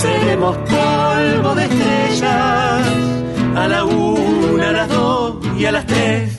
[0.00, 2.86] seremos polvo de estrellas,
[3.56, 6.38] a la una, a las dos y a las tres.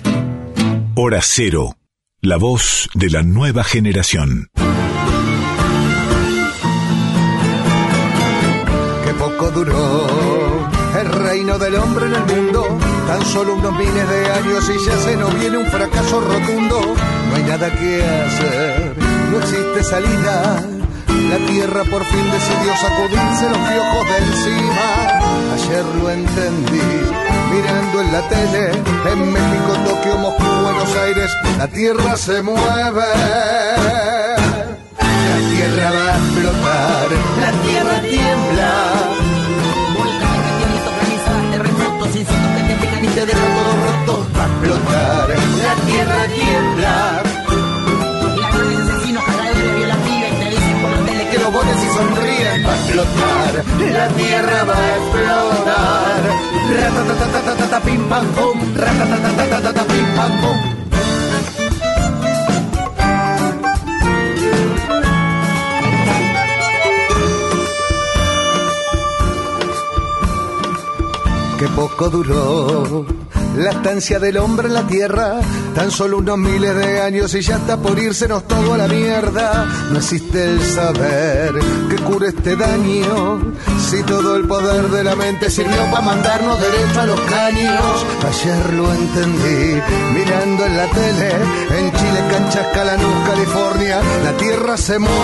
[0.95, 1.75] Hora Cero,
[2.21, 4.47] la voz de la nueva generación.
[9.03, 10.07] que poco duró
[11.01, 12.48] el reino del hombre en el mundo.
[13.09, 16.79] Tan solo unos miles de años y ya se nos viene un fracaso rotundo.
[16.79, 18.93] No hay nada que hacer,
[19.31, 20.63] no existe salida.
[21.31, 24.87] La tierra por fin decidió sacudirse los piojos de encima.
[25.55, 26.91] Ayer lo entendí,
[27.51, 28.71] mirando en la tele,
[29.11, 33.07] en México, Tokio, Moscú, Buenos Aires, la tierra se mueve.
[35.29, 36.58] La tierra va a explotar,
[53.99, 56.21] la tierra va a explotar.
[56.79, 60.57] Ratatatatata, pim pam pum, ratatatatata, pim pam pum.
[71.59, 73.05] Que poco duró
[73.55, 75.39] la estancia del hombre en la tierra.
[75.75, 79.65] Tan solo unos miles de años y ya está por irsenos todo a la mierda.
[79.91, 81.53] No existe el saber
[81.89, 83.53] que cure este daño.
[83.89, 88.05] Si todo el poder de la mente sirvió para mandarnos derecho a los caños.
[88.27, 89.81] Ayer lo entendí
[90.13, 91.31] mirando en la tele.
[91.77, 95.19] En Chile, Canchas, Calanús, California, la tierra se mueve.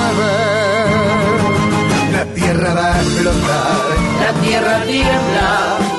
[2.11, 3.75] La tierra va a explotar.
[4.21, 5.94] La tierra tiembla.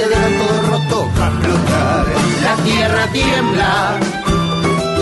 [0.00, 1.10] Te dejan todo roto.
[1.10, 2.06] Explotar.
[2.42, 4.00] La tierra tiembla.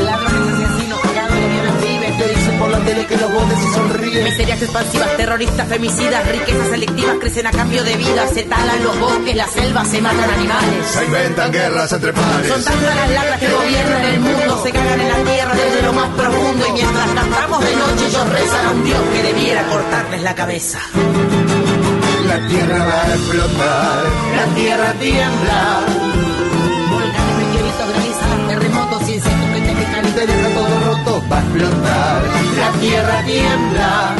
[0.04, 2.18] Ladrones, asesinos, cagadores, violan pibes.
[2.18, 4.24] Te dicen por la tele que los botes y sonríen.
[4.24, 8.26] Miserias expansivas, terroristas, femicidas, riquezas selectivas crecen a cambio de vida.
[8.26, 10.86] Se talan los bosques, las selvas, se matan animales.
[10.86, 12.48] Se inventan guerras entre pares.
[12.48, 15.92] Son tantas las lacras que gobiernan el mundo, se cagan en la tierra desde lo
[15.92, 20.22] más profundo y mientras cantamos de noche ellos rezan a un Dios que debiera cortarles
[20.22, 20.80] la cabeza.
[22.28, 24.04] La tierra va a explotar.
[24.36, 25.80] La tierra tiembla.
[26.90, 31.24] Volcanes, meteoritos, granizas, terremotos, incendios que te pican y te dejan todo roto.
[31.32, 32.22] Va a explotar.
[32.58, 34.14] La tierra tiembla.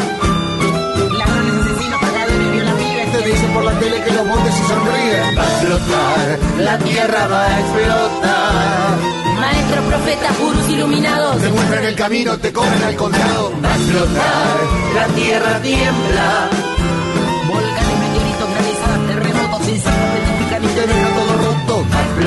[1.19, 3.13] Ladrones, asesinos, cagadores, violan pibes.
[3.13, 5.37] Te dicen por la tele que los botes y sonríen.
[5.37, 6.39] Va a explotar.
[6.61, 8.97] La tierra va a explotar.
[9.39, 11.43] Maestros, profetas, gurús iluminados.
[11.43, 13.53] Te muestran el camino, te cobran al condado.
[13.63, 14.57] Va a explotar.
[14.95, 16.49] La tierra tiembla.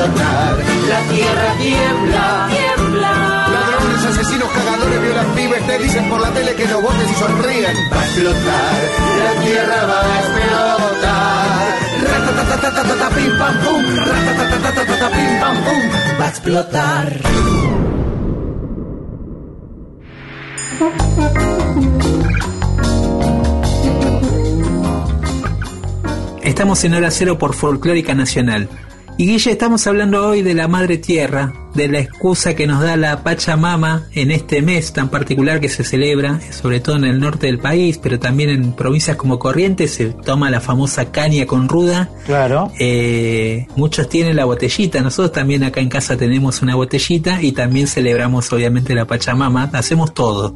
[0.06, 0.58] Explotar.
[0.90, 2.48] La tierra tiembla.
[2.50, 3.48] Tiembla.
[3.52, 5.68] Ladrones, asesinos, cagadores, violan pibes.
[5.68, 7.76] Te dicen por la tele que los botes y sonríen.
[7.92, 8.76] Va a explotar.
[9.24, 11.42] La tierra va a explotar.
[12.12, 13.86] Ratatatatata, pim pam pum.
[13.96, 15.82] Ratatatatata, pim pam pum.
[16.20, 17.22] Va a explotar.
[26.42, 28.68] Estamos en Hora Cero por Folclórica Nacional.
[29.18, 32.98] Y Guille, estamos hablando hoy de la Madre Tierra, de la excusa que nos da
[32.98, 37.46] la Pachamama en este mes tan particular que se celebra, sobre todo en el norte
[37.46, 42.10] del país, pero también en provincias como Corrientes se toma la famosa caña con ruda.
[42.26, 42.72] Claro.
[42.80, 47.86] Eh, muchos tienen la botellita, nosotros también acá en casa tenemos una botellita y también
[47.86, 50.56] celebramos obviamente la Pachamama, hacemos todo.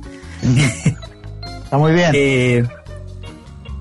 [1.66, 2.12] Está muy bien.
[2.16, 2.64] Eh,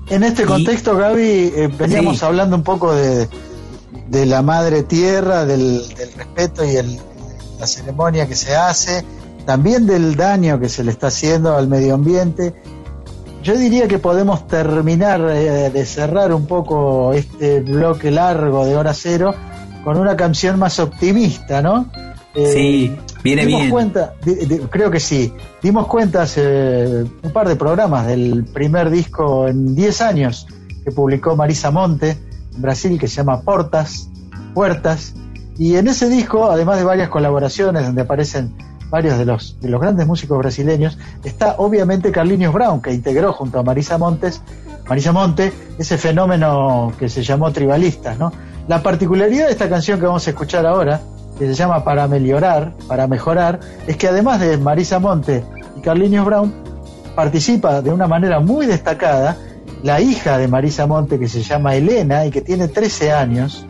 [0.09, 2.25] En este Y- contexto, Gaby, eh, veníamos Sí.
[2.25, 3.27] hablando un poco de,
[4.09, 6.99] de la madre tierra, del, del respeto y el-
[7.59, 9.03] la ceremonia que se hace,
[9.45, 12.53] también del daño que se le está haciendo al medio ambiente.
[13.43, 18.93] Yo diría que podemos terminar eh, de cerrar un poco este bloque largo de hora
[18.93, 19.33] cero
[19.83, 21.85] con una canción más optimista, ¿no?
[22.33, 23.71] Eh, sí, viene dimos bien.
[23.71, 28.89] cuenta, di- di- creo que sí, dimos cuenta hace un par de programas del primer
[28.89, 30.47] disco en 10 años
[30.83, 32.17] que publicó Marisa Monte
[32.57, 34.09] Brasil que se llama Portas,
[34.53, 35.13] Puertas,
[35.57, 38.53] y en ese disco, además de varias colaboraciones donde aparecen
[38.89, 43.59] varios de los, de los grandes músicos brasileños, está obviamente Carlinhos Brown, que integró junto
[43.59, 44.41] a Marisa Montes,
[44.87, 48.31] Marisa Monte, ese fenómeno que se llamó Tribalistas, ¿no?
[48.67, 51.01] La particularidad de esta canción que vamos a escuchar ahora,
[51.37, 55.43] que se llama Para Melhorar, para mejorar, es que además de Marisa Monte
[55.77, 56.53] y Carlinhos Brown,
[57.15, 59.37] participa de una manera muy destacada
[59.85, 63.67] la hija de Marisa Monte que se llama Elena y que tiene 13 años.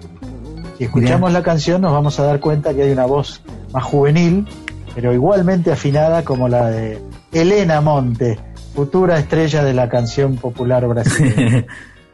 [0.77, 3.41] Si escuchamos la canción nos vamos a dar cuenta que hay una voz
[3.73, 4.47] más juvenil,
[4.95, 7.01] pero igualmente afinada como la de
[7.33, 8.39] Elena Monte,
[8.73, 11.65] futura estrella de la canción popular brasileña.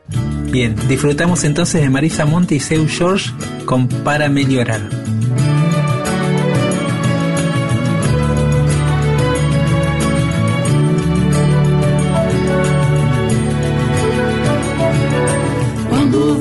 [0.51, 3.29] Bien, disfrutamos entonces de Marisa Monte y Seu George
[3.65, 4.81] con Para Melhorar.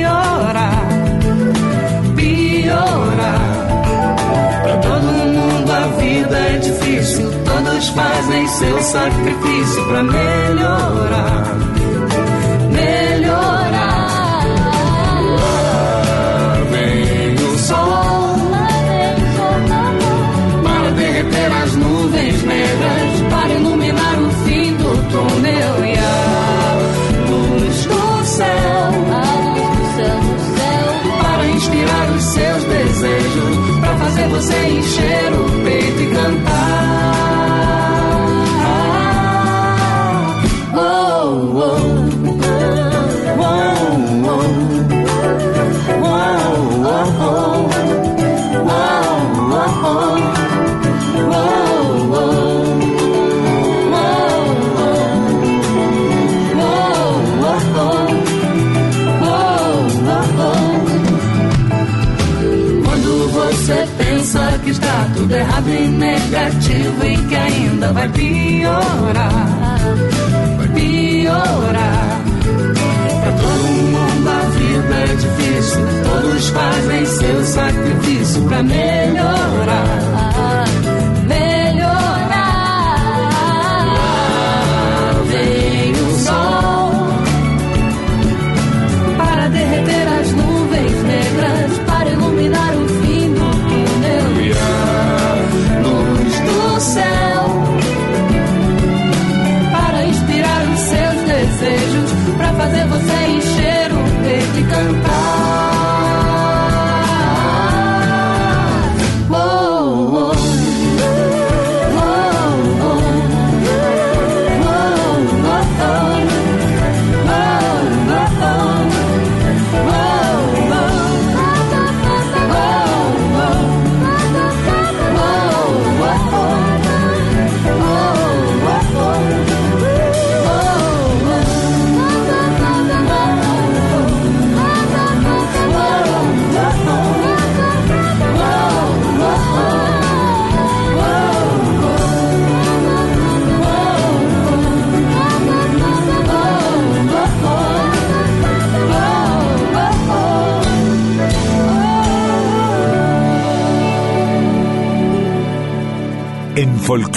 [0.00, 0.20] Vai
[0.56, 0.88] piorar.
[2.16, 3.40] Piorar.
[4.62, 10.02] Pra todo mundo a vida é difícil, todos fazem seu sacrifício pra.
[10.02, 11.69] Melhorar.
[34.48, 35.59] Encher o
[65.30, 69.78] tudo errado e negativo e que ainda vai piorar,
[70.56, 72.20] vai piorar.
[73.22, 80.39] Pra todo mundo a vida é difícil, todos fazem seu sacrifício pra melhorar.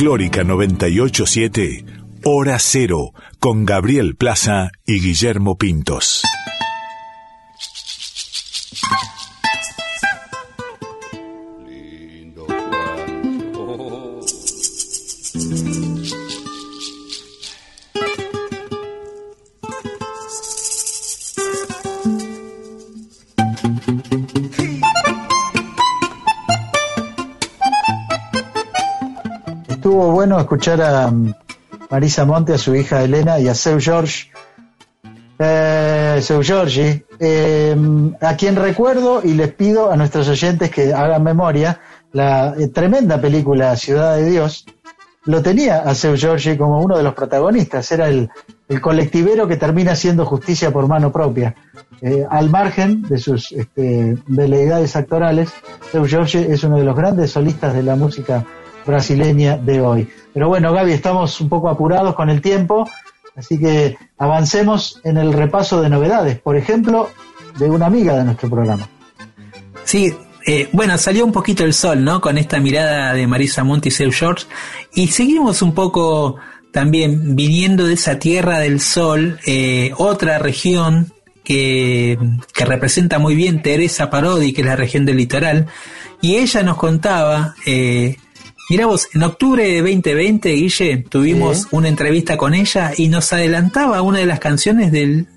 [0.03, 1.85] Folclórica 987,
[2.25, 6.23] Hora Cero, con Gabriel Plaza y Guillermo Pintos.
[30.53, 31.33] Escuchar a mm,
[31.89, 34.31] Marisa Monte, a su hija Elena y a Seu George.
[35.39, 37.75] Eh, Seu Giorgi, eh,
[38.21, 41.79] a quien recuerdo y les pido a nuestros oyentes que hagan memoria,
[42.11, 44.67] la eh, tremenda película Ciudad de Dios,
[45.25, 48.29] lo tenía a Seu Giorgi como uno de los protagonistas, era el,
[48.79, 51.55] colectivero que termina haciendo justicia por mano propia.
[52.01, 55.49] Eh, al margen de sus este, veleidades actorales,
[55.91, 58.45] Seu Giorgi es uno de los grandes solistas de la música
[58.85, 60.09] brasileña de hoy.
[60.33, 62.89] Pero bueno, Gaby, estamos un poco apurados con el tiempo,
[63.35, 67.09] así que avancemos en el repaso de novedades, por ejemplo,
[67.57, 68.87] de una amiga de nuestro programa.
[69.83, 70.13] Sí,
[70.45, 72.19] eh, bueno, salió un poquito el sol, ¿no?
[72.19, 74.45] Con esta mirada de Marisa Monti y Seu George.
[74.93, 76.37] Y seguimos un poco
[76.71, 82.17] también viniendo de esa tierra del sol, eh, otra región que,
[82.53, 85.67] que representa muy bien Teresa Parodi, que es la región del litoral.
[86.21, 88.17] Y ella nos contaba, eh,
[88.69, 91.67] Mira vos, en octubre de 2020, Guille, tuvimos Sí.
[91.71, 95.27] una entrevista con ella y nos adelantaba una de las canciones del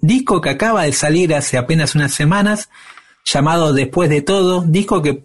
[0.00, 2.68] disco que acaba de salir hace apenas unas semanas,
[3.24, 5.24] llamado Después de todo, disco que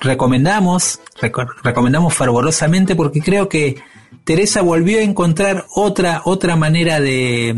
[0.00, 3.76] recomendamos, reco- recomendamos fervorosamente porque creo que
[4.24, 7.56] Teresa volvió a encontrar otra, otra manera de,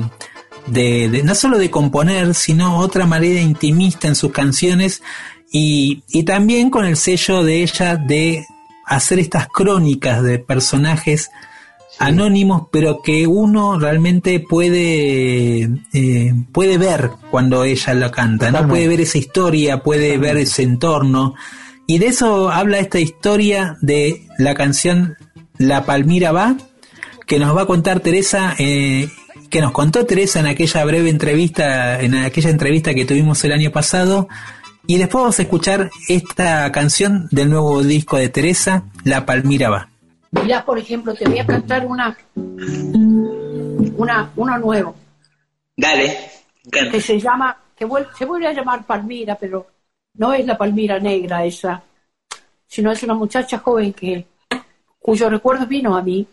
[0.66, 5.02] de, de- no solo de componer, sino otra manera intimista en sus canciones
[5.52, 8.44] y, y también con el sello de ella de
[8.88, 11.30] hacer estas crónicas de personajes
[11.98, 18.88] anónimos, pero que uno realmente puede eh, puede ver cuando ella lo canta, no puede
[18.88, 21.34] ver esa historia, puede ver ese entorno.
[21.86, 25.16] Y de eso habla esta historia de la canción
[25.56, 26.56] La Palmira va,
[27.26, 29.08] que nos va a contar Teresa eh,
[29.50, 33.70] que nos contó Teresa en aquella breve entrevista, en aquella entrevista que tuvimos el año
[33.70, 34.28] pasado.
[34.90, 39.86] Y después vamos a escuchar esta canción del nuevo disco de Teresa, La Palmira va.
[40.30, 44.96] Mirá, por ejemplo, te voy a cantar una, una, uno nuevo.
[45.76, 46.16] Dale.
[46.72, 49.66] Que se llama, que vuel- se vuelve a llamar Palmira, pero
[50.14, 51.82] no es la Palmira negra esa,
[52.66, 54.24] sino es una muchacha joven que,
[54.98, 56.26] cuyo recuerdo vino a mí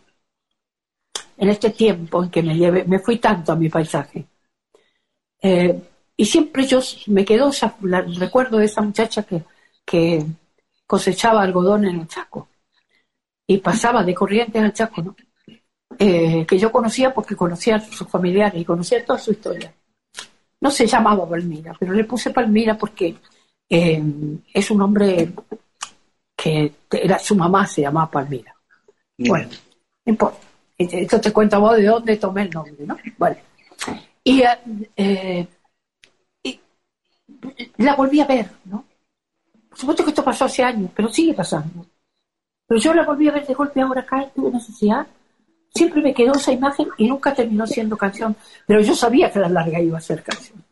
[1.37, 4.25] en este tiempo en que me llevé, me fui tanto a mi paisaje.
[5.41, 5.77] Eh,
[6.17, 9.43] y siempre yo me quedó esa- la- el recuerdo de esa muchacha que,
[9.85, 10.25] que
[10.87, 12.47] cosechaba algodón en el Chaco
[13.47, 15.15] y pasaba de Corrientes al Chaco, ¿no?
[15.97, 19.73] Eh, que yo conocía porque conocía a sus familiares y conocía toda su historia.
[20.61, 23.15] No se llamaba Palmira, pero le puse Palmira porque
[23.69, 24.03] eh,
[24.53, 25.31] es un hombre
[26.35, 28.55] que era su mamá se llamaba Palmira.
[29.17, 29.49] Bueno,
[30.05, 30.39] no importa.
[30.77, 32.97] Esto te cuento a vos de dónde tomé el nombre, ¿no?
[33.17, 33.37] Bueno.
[34.23, 34.43] Y,
[34.97, 35.47] eh, y
[37.77, 38.85] la volví a ver, ¿no?
[39.69, 41.85] Por supuesto que esto pasó hace años, pero sigue pasando.
[42.67, 45.05] Pero yo la volví a ver de golpe ahora acá, tuve necesidad.
[45.73, 48.35] Siempre me quedó esa imagen y nunca terminó siendo canción.
[48.65, 50.63] Pero yo sabía que la larga iba a ser canción.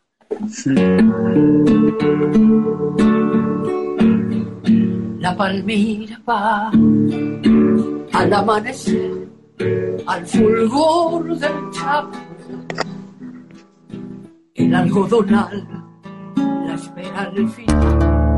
[5.20, 6.72] La palmira va
[8.14, 9.28] al amanecer,
[10.06, 12.18] al fulgor del chapo.
[14.56, 15.83] El algodonal
[16.74, 18.34] la espera al final.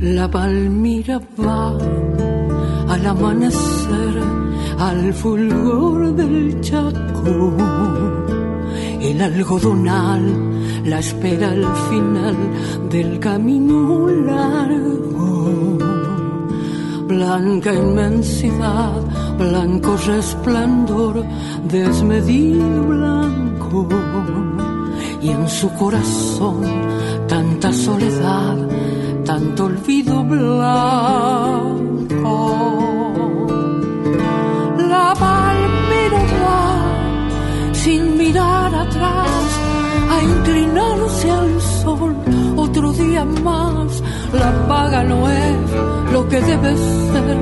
[0.00, 1.72] La palmira va
[2.92, 4.37] al amanecer,
[4.78, 7.56] al fulgor del chaco.
[9.00, 10.48] El algodonal
[10.84, 12.36] la espera al final
[12.90, 15.78] del camino largo.
[17.06, 19.00] Blanca inmensidad,
[19.38, 21.24] blanco resplandor,
[21.64, 23.88] desmedido blanco.
[25.20, 26.62] Y en su corazón
[27.26, 28.56] tanta soledad,
[29.24, 31.67] tanto olvido blanco.
[42.56, 44.02] Otro día más,
[44.32, 45.56] la paga no es
[46.12, 47.38] lo que debe ser,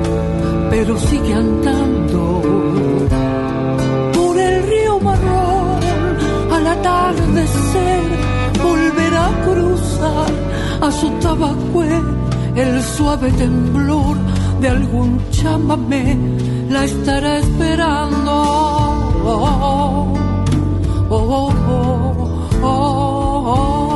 [0.69, 2.41] pero sigue andando
[4.13, 5.79] por el río marrón
[6.51, 8.03] al atardecer.
[8.63, 10.31] Volverá a cruzar
[10.81, 12.01] a su tabacué
[12.55, 14.17] el suave temblor
[14.61, 16.17] de algún chamamé
[16.69, 18.33] la estará esperando.
[19.29, 20.13] Oh,
[21.09, 23.86] oh, oh, oh, oh,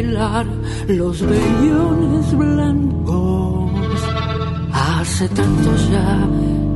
[0.00, 0.46] pelar
[0.88, 3.70] los vellones blancos.
[4.72, 6.26] Hace tanto ya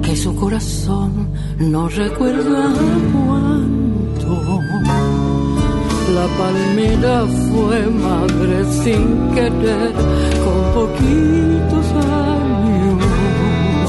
[0.02, 1.10] que su corazón
[1.59, 2.62] no recuerda
[3.14, 4.32] cuánto.
[6.16, 7.16] La palmera
[7.48, 9.92] fue madre sin querer
[10.44, 11.86] con poquitos
[12.28, 13.88] años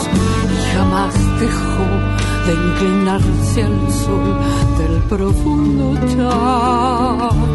[0.53, 1.13] y jamás
[1.43, 1.87] dejó
[2.45, 4.29] de inclinarse al sol
[4.79, 7.45] del profundo Chaco.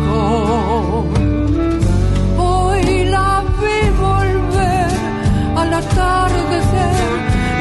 [5.81, 7.11] Atardecer,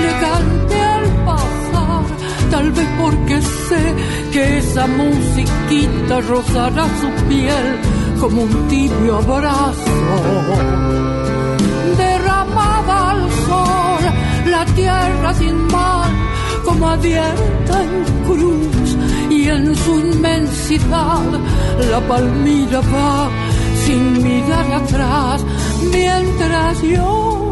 [0.03, 2.03] le canté al pasar,
[2.51, 3.83] tal vez porque sé
[4.33, 7.67] que esa musiquita rozará su piel
[8.19, 9.95] como un tibio abrazo.
[11.97, 14.03] Derramada al sol,
[14.53, 16.09] la tierra sin mar,
[16.65, 17.93] como abierta en
[18.27, 18.87] cruz,
[19.29, 21.29] y en su inmensidad
[21.91, 23.29] la palmira va
[23.85, 25.45] sin mirar atrás,
[25.91, 27.48] mientras yo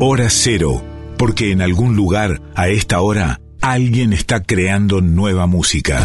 [0.00, 6.00] Hora Cero porque en algún lugar, a esta hora, alguien está creando nueva música.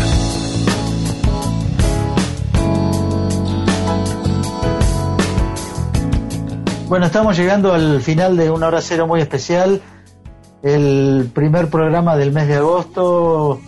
[6.87, 9.81] Bueno, estamos llegando al final de una hora cero muy especial.
[10.63, 13.61] El primer programa del mes de agosto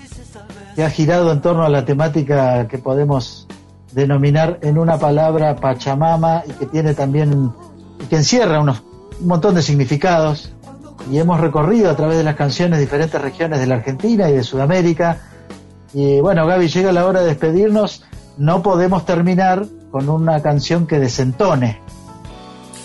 [0.75, 3.47] que ha girado en torno a la temática que podemos
[3.93, 7.51] denominar en una palabra Pachamama y que tiene también,
[8.09, 8.83] que encierra unos,
[9.21, 10.51] un montón de significados.
[11.11, 14.43] Y hemos recorrido a través de las canciones diferentes regiones de la Argentina y de
[14.43, 15.19] Sudamérica.
[15.93, 18.03] Y bueno, Gaby, llega la hora de despedirnos.
[18.37, 21.79] No podemos terminar con una canción que desentone.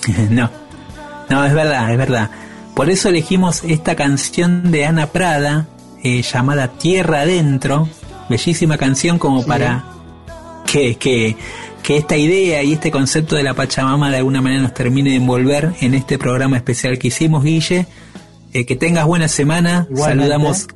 [0.30, 0.50] no,
[1.28, 2.30] no, es verdad, es verdad.
[2.74, 5.66] Por eso elegimos esta canción de Ana Prada,
[6.02, 7.88] eh, llamada Tierra Adentro,
[8.28, 9.84] bellísima canción como para
[10.66, 11.36] que, que,
[11.82, 15.16] que esta idea y este concepto de la Pachamama de alguna manera nos termine de
[15.16, 17.86] envolver en este programa especial que hicimos, Guille.
[18.52, 19.86] Eh, que tengas buena semana.
[19.94, 20.66] Saludamos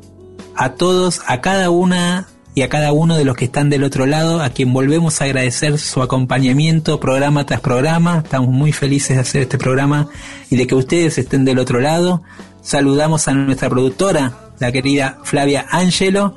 [0.54, 4.06] a todos, a cada una y a cada uno de los que están del otro
[4.06, 8.22] lado, a quien volvemos a agradecer su acompañamiento programa tras programa.
[8.24, 10.08] Estamos muy felices de hacer este programa
[10.50, 12.22] y de que ustedes estén del otro lado.
[12.62, 16.36] Saludamos a nuestra productora, la querida Flavia Angelo.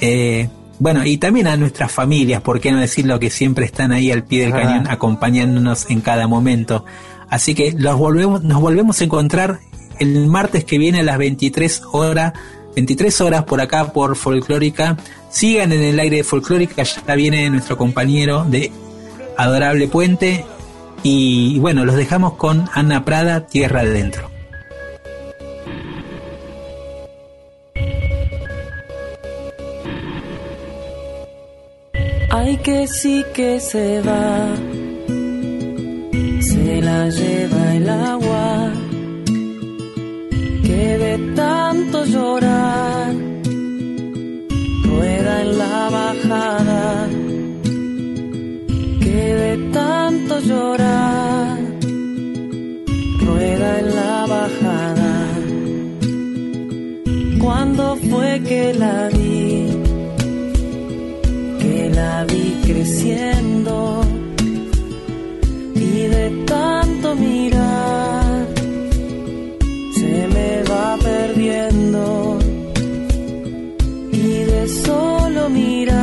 [0.00, 0.48] Eh,
[0.82, 4.24] bueno, y también a nuestras familias, por qué no decirlo, que siempre están ahí al
[4.24, 6.84] pie del cañón acompañándonos en cada momento.
[7.30, 9.60] Así que los volvemos, nos volvemos a encontrar
[10.00, 12.32] el martes que viene a las 23 horas,
[12.74, 14.96] 23 horas por acá por Folclórica.
[15.30, 18.72] Sigan en el aire de Folclórica, ya viene nuestro compañero de
[19.38, 20.44] Adorable Puente.
[21.04, 23.92] Y bueno, los dejamos con Ana Prada, Tierra de
[32.34, 34.56] Ay que sí que se va,
[36.40, 38.72] se la lleva el agua.
[40.66, 43.14] Que de tanto llorar
[44.82, 47.08] rueda en la bajada,
[49.04, 51.58] que de tanto llorar
[53.20, 55.14] rueda en la bajada.
[57.42, 59.81] Cuando fue que la vi,
[61.90, 64.02] la vi creciendo
[65.74, 68.46] y de tanto mirar
[69.94, 72.38] se me va perdiendo
[74.12, 76.01] y de solo mirar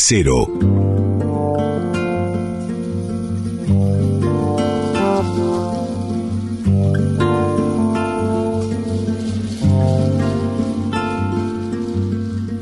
[0.00, 0.46] cero.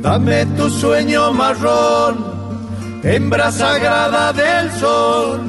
[0.03, 2.15] Dame tu sueño marrón,
[3.05, 5.41] hembra sagrada del sol.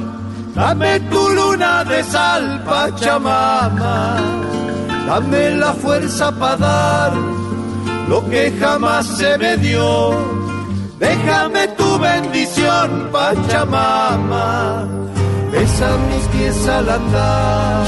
[0.54, 4.16] Dame tu luna de sal, Pachamama.
[5.06, 7.12] Dame la fuerza para dar
[8.08, 10.40] lo que jamás se me dio.
[11.00, 11.66] Déjame
[12.00, 14.86] bendición, Pachamama.
[15.52, 17.86] Besa mis pies al andar,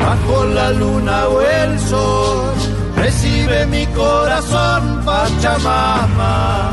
[0.00, 2.52] bajo la luna o el sol.
[2.96, 6.70] Recibe mi corazón, Pachamama.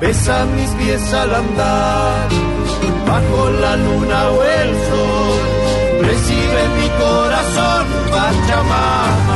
[0.00, 2.28] Besa mis pies al andar,
[3.06, 5.40] bajo la luna o el sol.
[6.08, 9.31] Recibe mi corazón, Pachamama.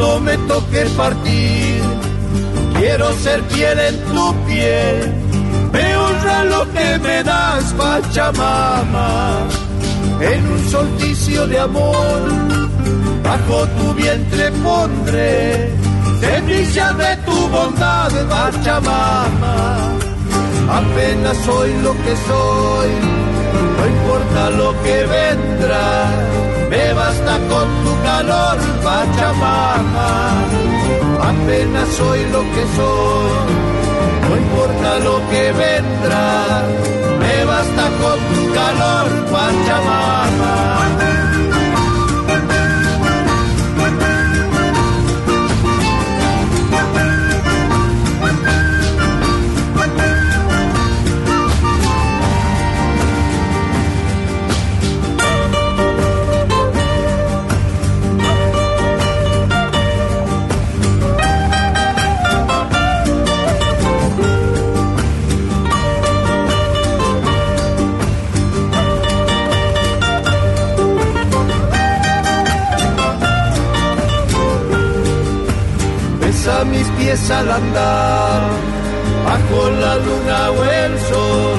[0.00, 1.82] Cuando me toque partir,
[2.78, 5.12] quiero ser piel en tu piel.
[5.72, 9.46] Me honra lo que me das, Pachamama,
[10.22, 12.20] en un solsticio de amor.
[13.22, 15.70] Bajo tu vientre pondré
[16.18, 19.76] semilla de tu bondad, Pachamama.
[20.80, 22.90] Apenas soy lo que soy,
[23.76, 30.10] no importa lo que vendrá me basta con tu calor, Pachamama.
[31.30, 33.32] Apenas soy lo que soy,
[34.28, 36.62] no importa lo que vendrá,
[37.18, 40.89] me basta con tu calor, Pachamama.
[77.00, 78.42] Pies al andar,
[79.24, 81.58] bajo la luna o el sol.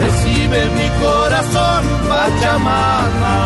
[0.00, 3.36] Recibe mi corazón, Pachamama.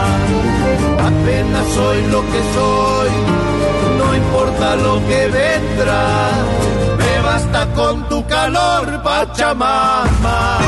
[1.11, 3.11] Apenas soy lo que soy,
[3.99, 6.31] no importa lo que vendrá.
[6.97, 10.59] Me basta con tu calor, Pachamama.